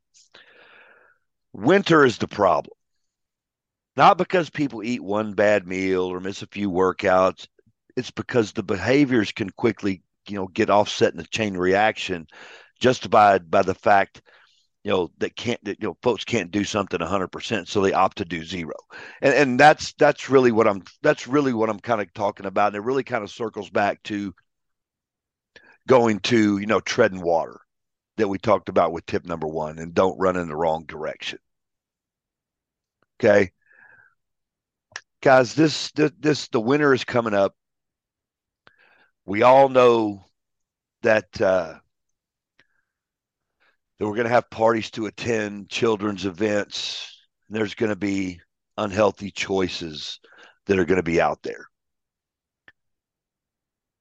winter 1.53 2.05
is 2.05 2.19
the 2.19 2.29
problem. 2.29 2.77
Not 3.97 4.19
because 4.19 4.51
people 4.51 4.83
eat 4.83 5.03
one 5.03 5.33
bad 5.35 5.67
meal 5.67 6.03
or 6.03 6.21
miss 6.21 6.43
a 6.43 6.47
few 6.49 6.71
workouts. 6.71 7.47
It's 7.97 8.11
because 8.11 8.53
the 8.53 8.63
behaviors 8.63 9.33
can 9.33 9.51
quickly, 9.51 10.03
you 10.29 10.37
know, 10.37 10.49
get 10.49 10.71
offset 10.71 11.13
in 11.13 11.19
the 11.19 11.27
chain 11.27 11.57
reaction 11.57 12.27
just 12.81 13.09
by 13.11 13.39
by 13.39 13.63
the 13.63 13.75
fact 13.75 14.23
you 14.85 14.93
know 14.93 15.11
that 15.19 15.35
can't 15.35 15.63
that, 15.65 15.79
you 15.81 15.89
know 15.89 15.97
folks 16.03 16.25
can't 16.25 16.51
do 16.51 16.63
something 16.63 17.01
100% 17.01 17.69
so 17.69 17.81
they 17.81 17.93
opt 17.93 18.19
to 18.19 18.25
do 18.25 18.45
zero. 18.45 18.75
And 19.21 19.35
and 19.35 19.61
that's 19.61 19.95
that's 19.95 20.31
really 20.31 20.53
what 20.53 20.69
i'm 20.69 20.83
that's 21.03 21.27
really 21.27 21.53
what 21.53 21.71
i'm 21.71 21.81
kind 21.81 22.01
of 22.01 22.13
talking 22.15 22.47
about 22.47 22.69
and 22.69 22.77
it 22.77 22.87
really 22.87 23.03
kind 23.03 23.25
of 23.25 23.31
circles 23.31 23.71
back 23.71 24.03
to 24.05 24.33
going 25.89 26.21
to 26.21 26.59
you 26.59 26.67
know 26.67 26.81
treading 26.81 27.21
water 27.21 27.61
that 28.17 28.29
we 28.29 28.39
talked 28.39 28.69
about 28.69 28.93
with 28.93 29.07
tip 29.07 29.25
number 29.25 29.47
one 29.47 29.79
and 29.79 29.95
don't 29.95 30.19
run 30.19 30.37
in 30.37 30.49
the 30.49 30.57
wrong 30.57 30.85
direction. 30.87 31.39
Okay? 33.19 33.53
Guys 35.23 35.55
this 35.55 35.91
this, 35.93 36.13
this 36.19 36.49
the 36.49 36.61
winter 36.61 36.95
is 36.95 37.05
coming 37.05 37.35
up 37.35 37.55
we 39.27 39.43
all 39.43 39.69
know 39.69 40.25
that 41.03 41.41
uh 41.41 41.75
that 43.99 44.07
we're 44.07 44.15
going 44.15 44.25
to 44.27 44.33
have 44.33 44.51
parties 44.51 44.91
to 44.93 45.07
attend, 45.07 45.71
children's 45.71 46.27
events. 46.27 47.13
And 47.49 47.57
there's 47.57 47.75
going 47.75 47.91
to 47.91 47.97
be 47.97 48.41
unhealthy 48.77 49.31
choices 49.31 50.21
that 50.67 50.79
are 50.79 50.85
going 50.85 50.99
to 50.99 51.03
be 51.03 51.21
out 51.21 51.43
there. 51.43 51.67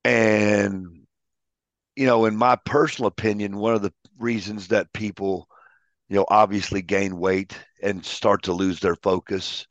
And, 0.03 1.05
you 1.95 2.05
know, 2.05 2.25
in 2.25 2.35
my 2.35 2.57
personal 2.65 3.07
opinion, 3.07 3.55
one 3.55 3.73
of 3.73 3.81
the 3.81 3.93
reasons 4.19 4.67
that 4.67 4.91
people, 4.93 5.47
you 6.09 6.17
know, 6.17 6.25
obviously 6.27 6.81
gain 6.81 7.17
weight 7.17 7.57
and 7.81 8.05
start 8.05 8.43
to 8.43 8.53
lose 8.53 8.81
their 8.81 8.95
focus 8.97 9.65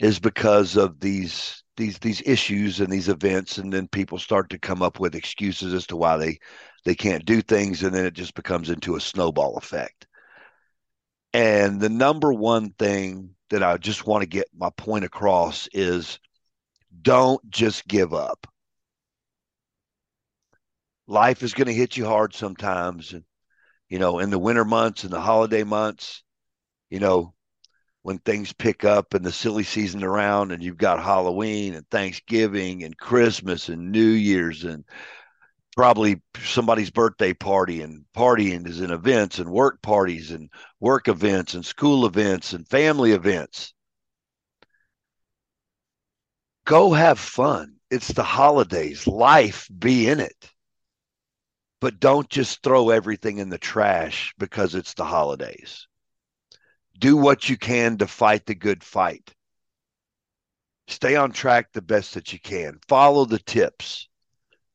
is 0.00 0.18
because 0.18 0.76
of 0.76 0.98
these 0.98 1.62
these 1.80 1.98
these 1.98 2.22
issues 2.26 2.80
and 2.80 2.92
these 2.92 3.08
events 3.08 3.58
and 3.58 3.72
then 3.72 3.88
people 3.88 4.18
start 4.18 4.50
to 4.50 4.58
come 4.58 4.82
up 4.82 5.00
with 5.00 5.14
excuses 5.14 5.72
as 5.74 5.86
to 5.86 5.96
why 5.96 6.16
they 6.16 6.38
they 6.84 6.94
can't 6.94 7.24
do 7.24 7.40
things 7.42 7.82
and 7.82 7.94
then 7.94 8.04
it 8.04 8.14
just 8.14 8.34
becomes 8.34 8.70
into 8.70 8.96
a 8.96 9.00
snowball 9.00 9.56
effect. 9.56 10.06
And 11.32 11.80
the 11.80 11.88
number 11.88 12.32
one 12.32 12.70
thing 12.72 13.30
that 13.50 13.62
i 13.62 13.76
just 13.78 14.06
want 14.06 14.22
to 14.22 14.28
get 14.28 14.46
my 14.56 14.70
point 14.76 15.04
across 15.04 15.68
is 15.72 16.18
don't 17.02 17.40
just 17.50 17.88
give 17.88 18.12
up. 18.14 18.46
Life 21.06 21.42
is 21.42 21.54
going 21.54 21.66
to 21.66 21.74
hit 21.74 21.96
you 21.96 22.06
hard 22.06 22.34
sometimes 22.34 23.14
and 23.14 23.24
you 23.88 23.98
know 23.98 24.18
in 24.18 24.30
the 24.30 24.38
winter 24.38 24.64
months 24.64 25.04
and 25.04 25.12
the 25.12 25.20
holiday 25.20 25.64
months 25.64 26.22
you 26.90 27.00
know 27.00 27.34
when 28.02 28.18
things 28.18 28.52
pick 28.52 28.84
up 28.84 29.14
and 29.14 29.24
the 29.24 29.32
silly 29.32 29.64
season 29.64 30.02
around 30.02 30.52
and 30.52 30.62
you've 30.62 30.78
got 30.78 31.02
halloween 31.02 31.74
and 31.74 31.88
thanksgiving 31.90 32.84
and 32.84 32.96
christmas 32.96 33.68
and 33.68 33.92
new 33.92 34.10
year's 34.10 34.64
and 34.64 34.84
probably 35.76 36.20
somebody's 36.42 36.90
birthday 36.90 37.32
party 37.32 37.82
and 37.82 38.04
partying 38.14 38.66
is 38.66 38.80
in 38.80 38.90
events 38.90 39.38
and 39.38 39.48
work 39.48 39.80
parties 39.82 40.30
and 40.30 40.50
work 40.80 41.08
events 41.08 41.54
and 41.54 41.64
school 41.64 42.06
events 42.06 42.52
and 42.52 42.68
family 42.68 43.12
events. 43.12 43.72
Go 46.66 46.92
have 46.92 47.18
fun. 47.18 47.76
It's 47.90 48.08
the 48.08 48.22
holidays. 48.22 49.06
Life 49.06 49.68
be 49.76 50.08
in 50.08 50.20
it. 50.20 50.50
But 51.80 51.98
don't 51.98 52.28
just 52.28 52.62
throw 52.62 52.90
everything 52.90 53.38
in 53.38 53.48
the 53.48 53.58
trash 53.58 54.34
because 54.38 54.74
it's 54.74 54.94
the 54.94 55.04
holidays. 55.04 55.86
Do 57.00 57.16
what 57.16 57.48
you 57.48 57.56
can 57.56 57.98
to 57.98 58.06
fight 58.06 58.46
the 58.46 58.54
good 58.54 58.84
fight. 58.84 59.34
Stay 60.86 61.16
on 61.16 61.32
track 61.32 61.72
the 61.72 61.82
best 61.82 62.14
that 62.14 62.32
you 62.32 62.38
can. 62.38 62.78
Follow 62.86 63.24
the 63.24 63.40
tips 63.40 64.08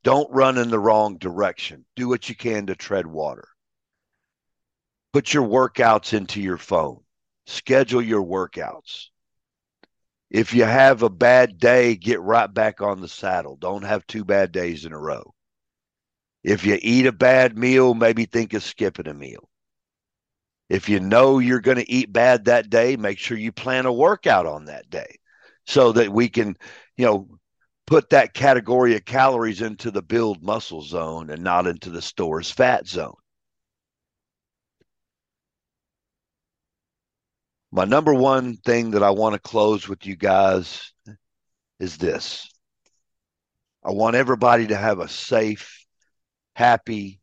don't 0.06 0.32
run 0.32 0.60
in 0.60 0.70
the 0.70 0.78
wrong 0.78 1.18
direction. 1.18 1.84
Do 1.96 2.08
what 2.08 2.30
you 2.30 2.36
can 2.36 2.68
to 2.68 2.76
tread 2.76 3.08
water. 3.08 3.48
Put 5.14 5.34
your 5.34 5.48
workouts 5.48 6.14
into 6.14 6.40
your 6.40 6.60
phone. 6.60 7.00
Schedule 7.48 8.04
your 8.04 8.24
workouts. 8.24 9.08
If 10.30 10.54
you 10.54 10.64
have 10.64 11.02
a 11.02 11.10
bad 11.10 11.58
day, 11.58 11.96
get 11.96 12.22
right 12.22 12.54
back 12.54 12.82
on 12.82 13.02
the 13.02 13.08
saddle. 13.08 13.56
Don't 13.56 13.82
have 13.82 14.06
two 14.06 14.24
bad 14.24 14.52
days 14.52 14.86
in 14.86 14.94
a 14.94 15.00
row. 15.00 15.34
If 16.44 16.66
you 16.66 16.78
eat 16.80 17.08
a 17.08 17.12
bad 17.12 17.58
meal, 17.58 17.96
maybe 17.96 18.26
think 18.26 18.54
of 18.54 18.62
skipping 18.62 19.08
a 19.08 19.14
meal. 19.16 19.50
If 20.70 20.90
you 20.90 21.00
know 21.00 21.40
you're 21.40 21.62
going 21.62 21.78
to 21.78 21.92
eat 21.92 22.12
bad 22.12 22.46
that 22.46 22.70
day, 22.70 22.96
make 22.98 23.20
sure 23.20 23.38
you 23.38 23.52
plan 23.52 23.86
a 23.86 23.94
workout 23.94 24.46
on 24.46 24.66
that 24.66 24.90
day 24.90 25.18
so 25.66 25.92
that 25.92 26.12
we 26.12 26.30
can, 26.30 26.56
you 26.98 27.06
know, 27.06 27.28
put 27.86 28.10
that 28.10 28.34
category 28.34 28.96
of 28.96 29.06
calories 29.06 29.62
into 29.62 29.92
the 29.92 30.02
build 30.02 30.44
muscle 30.44 30.82
zone 30.82 31.30
and 31.30 31.44
not 31.44 31.68
into 31.68 31.90
the 31.90 32.02
stores 32.02 32.50
fat 32.50 32.88
zone. 32.88 33.14
My 37.72 37.86
number 37.86 38.14
one 38.14 38.56
thing 38.58 38.92
that 38.92 39.04
I 39.04 39.12
want 39.12 39.34
to 39.34 39.40
close 39.40 39.88
with 39.88 40.06
you 40.06 40.16
guys 40.16 40.94
is 41.80 41.98
this. 41.98 42.50
I 43.84 43.92
want 43.92 44.16
everybody 44.16 44.68
to 44.68 44.76
have 44.76 45.00
a 45.00 45.10
safe, 45.10 45.86
happy 46.56 47.20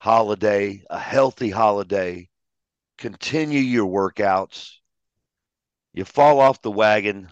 holiday, 0.00 0.82
a 0.88 0.98
healthy 0.98 1.50
holiday. 1.50 2.28
Continue 2.98 3.60
your 3.60 3.86
workouts. 3.86 4.72
You 5.92 6.04
fall 6.04 6.40
off 6.40 6.62
the 6.62 6.70
wagon, 6.70 7.30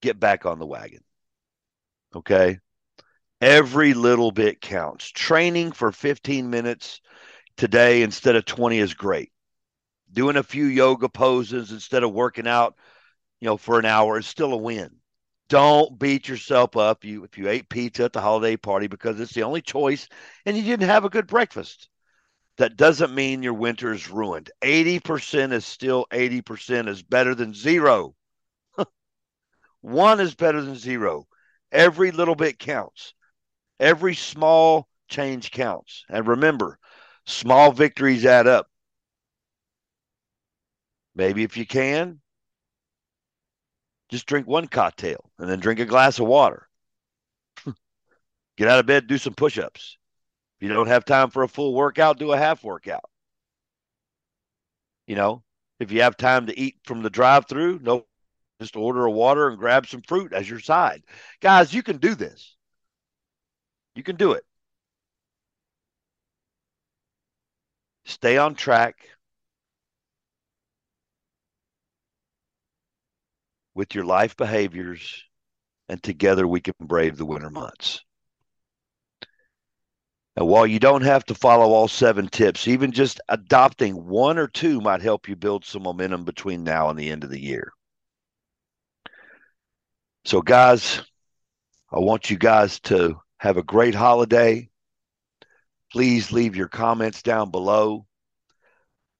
get 0.00 0.18
back 0.18 0.46
on 0.46 0.58
the 0.58 0.66
wagon. 0.66 1.00
Okay. 2.14 2.58
Every 3.40 3.94
little 3.94 4.30
bit 4.30 4.60
counts. 4.60 5.10
Training 5.10 5.72
for 5.72 5.92
15 5.92 6.48
minutes 6.48 7.00
today 7.56 8.02
instead 8.02 8.36
of 8.36 8.44
20 8.44 8.78
is 8.78 8.94
great. 8.94 9.30
Doing 10.12 10.36
a 10.36 10.42
few 10.42 10.64
yoga 10.66 11.08
poses 11.08 11.72
instead 11.72 12.02
of 12.02 12.12
working 12.12 12.46
out, 12.46 12.76
you 13.40 13.46
know, 13.46 13.56
for 13.56 13.78
an 13.78 13.84
hour 13.84 14.18
is 14.18 14.26
still 14.26 14.52
a 14.52 14.56
win. 14.56 14.90
Don't 15.48 15.98
beat 15.98 16.28
yourself 16.28 16.76
up 16.76 17.04
you 17.04 17.24
if 17.24 17.38
you 17.38 17.48
ate 17.48 17.68
pizza 17.68 18.04
at 18.04 18.12
the 18.12 18.20
holiday 18.20 18.56
party 18.56 18.86
because 18.88 19.20
it's 19.20 19.34
the 19.34 19.44
only 19.44 19.60
choice 19.60 20.08
and 20.44 20.56
you 20.56 20.62
didn't 20.62 20.88
have 20.88 21.04
a 21.04 21.10
good 21.10 21.26
breakfast. 21.26 21.88
That 22.58 22.76
doesn't 22.76 23.14
mean 23.14 23.42
your 23.42 23.54
winter 23.54 23.92
is 23.92 24.08
ruined. 24.08 24.50
80% 24.62 25.52
is 25.52 25.66
still 25.66 26.06
80% 26.10 26.88
is 26.88 27.02
better 27.02 27.34
than 27.34 27.52
zero. 27.52 28.14
One 29.82 30.20
is 30.20 30.34
better 30.34 30.62
than 30.62 30.76
zero. 30.76 31.26
Every 31.70 32.10
little 32.10 32.34
bit 32.34 32.58
counts. 32.58 33.12
Every 33.78 34.14
small 34.14 34.88
change 35.08 35.50
counts. 35.50 36.04
And 36.08 36.26
remember, 36.26 36.78
small 37.26 37.72
victories 37.72 38.24
add 38.24 38.46
up. 38.46 38.68
Maybe 41.14 41.42
if 41.42 41.56
you 41.56 41.66
can, 41.66 42.20
just 44.08 44.26
drink 44.26 44.46
one 44.46 44.68
cocktail 44.68 45.30
and 45.38 45.48
then 45.48 45.60
drink 45.60 45.80
a 45.80 45.86
glass 45.86 46.18
of 46.18 46.26
water. 46.26 46.68
Get 48.56 48.68
out 48.68 48.78
of 48.80 48.86
bed, 48.86 49.06
do 49.06 49.18
some 49.18 49.34
push 49.34 49.58
ups. 49.58 49.98
You 50.66 50.74
don't 50.74 50.88
have 50.88 51.04
time 51.04 51.30
for 51.30 51.44
a 51.44 51.48
full 51.48 51.74
workout, 51.74 52.18
do 52.18 52.32
a 52.32 52.36
half 52.36 52.64
workout. 52.64 53.08
You 55.06 55.14
know, 55.14 55.44
if 55.78 55.92
you 55.92 56.02
have 56.02 56.16
time 56.16 56.46
to 56.46 56.58
eat 56.58 56.78
from 56.82 57.04
the 57.04 57.08
drive 57.08 57.46
through, 57.46 57.78
no, 57.84 58.04
just 58.60 58.74
order 58.74 59.04
a 59.04 59.10
water 59.12 59.46
and 59.46 59.58
grab 59.58 59.86
some 59.86 60.02
fruit 60.02 60.32
as 60.32 60.50
your 60.50 60.58
side. 60.58 61.04
Guys, 61.40 61.72
you 61.72 61.84
can 61.84 61.98
do 61.98 62.16
this. 62.16 62.56
You 63.94 64.02
can 64.02 64.16
do 64.16 64.32
it. 64.32 64.42
Stay 68.04 68.36
on 68.36 68.56
track 68.56 68.96
with 73.72 73.94
your 73.94 74.04
life 74.04 74.36
behaviors, 74.36 75.22
and 75.88 76.02
together 76.02 76.44
we 76.44 76.60
can 76.60 76.74
brave 76.80 77.16
the 77.16 77.24
winter 77.24 77.50
months. 77.50 78.05
And 80.36 80.46
while 80.46 80.66
you 80.66 80.78
don't 80.78 81.02
have 81.02 81.24
to 81.26 81.34
follow 81.34 81.72
all 81.72 81.88
seven 81.88 82.28
tips, 82.28 82.68
even 82.68 82.92
just 82.92 83.20
adopting 83.28 84.06
one 84.06 84.36
or 84.36 84.46
two 84.46 84.80
might 84.82 85.00
help 85.00 85.28
you 85.28 85.36
build 85.36 85.64
some 85.64 85.82
momentum 85.82 86.24
between 86.24 86.62
now 86.62 86.90
and 86.90 86.98
the 86.98 87.10
end 87.10 87.24
of 87.24 87.30
the 87.30 87.40
year. 87.40 87.72
So, 90.26 90.42
guys, 90.42 91.00
I 91.90 92.00
want 92.00 92.30
you 92.30 92.36
guys 92.36 92.80
to 92.80 93.18
have 93.38 93.56
a 93.56 93.62
great 93.62 93.94
holiday. 93.94 94.68
Please 95.90 96.32
leave 96.32 96.56
your 96.56 96.68
comments 96.68 97.22
down 97.22 97.50
below. 97.50 98.06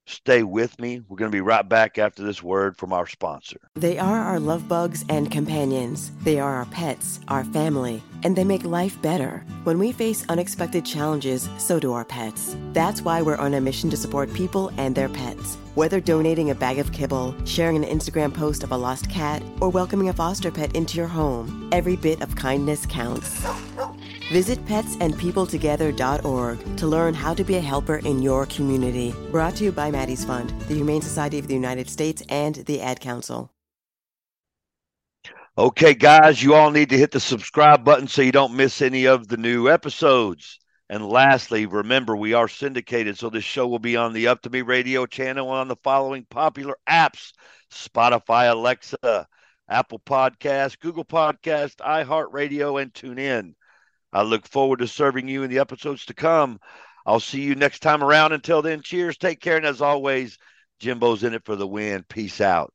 Stay 0.08 0.44
with 0.44 0.78
me. 0.80 1.02
We're 1.08 1.16
going 1.16 1.32
to 1.32 1.36
be 1.36 1.40
right 1.40 1.68
back 1.68 1.98
after 1.98 2.22
this 2.22 2.40
word 2.40 2.76
from 2.76 2.92
our 2.92 3.08
sponsor. 3.08 3.58
They 3.74 3.98
are 3.98 4.20
our 4.20 4.38
love 4.38 4.68
bugs 4.68 5.04
and 5.08 5.32
companions. 5.32 6.12
They 6.22 6.38
are 6.38 6.54
our 6.54 6.66
pets, 6.66 7.18
our 7.26 7.42
family, 7.42 8.04
and 8.22 8.36
they 8.36 8.44
make 8.44 8.64
life 8.64 9.02
better. 9.02 9.44
When 9.64 9.80
we 9.80 9.90
face 9.90 10.24
unexpected 10.28 10.86
challenges, 10.86 11.48
so 11.58 11.80
do 11.80 11.92
our 11.92 12.04
pets. 12.04 12.56
That's 12.72 13.02
why 13.02 13.20
we're 13.20 13.36
on 13.36 13.54
a 13.54 13.60
mission 13.60 13.90
to 13.90 13.96
support 13.96 14.32
people 14.32 14.72
and 14.76 14.94
their 14.94 15.08
pets. 15.08 15.56
Whether 15.74 16.00
donating 16.00 16.50
a 16.50 16.54
bag 16.54 16.78
of 16.78 16.92
kibble, 16.92 17.34
sharing 17.44 17.84
an 17.84 17.98
Instagram 17.98 18.32
post 18.32 18.62
of 18.62 18.70
a 18.70 18.76
lost 18.76 19.10
cat, 19.10 19.42
or 19.60 19.70
welcoming 19.70 20.08
a 20.08 20.12
foster 20.12 20.52
pet 20.52 20.76
into 20.76 20.98
your 20.98 21.08
home, 21.08 21.68
every 21.72 21.96
bit 21.96 22.22
of 22.22 22.36
kindness 22.36 22.86
counts. 22.86 23.44
Visit 24.30 24.64
petsandpeopletogether.org 24.66 26.76
to 26.76 26.86
learn 26.86 27.14
how 27.14 27.34
to 27.34 27.44
be 27.44 27.56
a 27.56 27.60
helper 27.60 27.96
in 27.98 28.22
your 28.22 28.46
community. 28.46 29.14
Brought 29.30 29.56
to 29.56 29.64
you 29.64 29.72
by 29.72 29.90
Maddie's 29.90 30.24
Fund, 30.24 30.50
the 30.68 30.74
Humane 30.74 31.02
Society 31.02 31.38
of 31.38 31.46
the 31.46 31.54
United 31.54 31.88
States, 31.88 32.22
and 32.28 32.56
the 32.56 32.80
Ad 32.80 33.00
Council. 33.00 33.50
Okay, 35.58 35.94
guys, 35.94 36.42
you 36.42 36.54
all 36.54 36.70
need 36.70 36.90
to 36.90 36.98
hit 36.98 37.12
the 37.12 37.20
subscribe 37.20 37.82
button 37.82 38.08
so 38.08 38.20
you 38.20 38.30
don't 38.30 38.56
miss 38.56 38.82
any 38.82 39.06
of 39.06 39.28
the 39.28 39.38
new 39.38 39.70
episodes. 39.70 40.58
And 40.90 41.08
lastly, 41.08 41.64
remember 41.64 42.14
we 42.14 42.34
are 42.34 42.46
syndicated, 42.46 43.16
so 43.16 43.30
this 43.30 43.44
show 43.44 43.66
will 43.66 43.78
be 43.78 43.96
on 43.96 44.12
the 44.12 44.28
Up 44.28 44.42
to 44.42 44.50
Me 44.50 44.60
radio 44.60 45.06
channel 45.06 45.48
on 45.48 45.68
the 45.68 45.76
following 45.82 46.26
popular 46.28 46.76
apps 46.88 47.32
Spotify, 47.72 48.50
Alexa, 48.50 49.26
Apple 49.68 50.00
Podcast, 50.00 50.78
Google 50.78 51.04
Podcast, 51.04 51.76
iHeartRadio, 51.76 52.80
and 52.80 52.92
TuneIn. 52.92 53.54
I 54.12 54.22
look 54.22 54.46
forward 54.46 54.78
to 54.78 54.88
serving 54.88 55.28
you 55.28 55.42
in 55.42 55.50
the 55.50 55.58
episodes 55.58 56.06
to 56.06 56.14
come. 56.14 56.58
I'll 57.04 57.20
see 57.20 57.42
you 57.42 57.54
next 57.54 57.80
time 57.80 58.02
around. 58.02 58.32
Until 58.32 58.62
then, 58.62 58.82
cheers, 58.82 59.16
take 59.16 59.40
care, 59.40 59.56
and 59.56 59.66
as 59.66 59.80
always, 59.80 60.38
Jimbo's 60.80 61.22
in 61.24 61.34
it 61.34 61.44
for 61.44 61.56
the 61.56 61.66
win. 61.66 62.04
Peace 62.08 62.40
out. 62.40 62.72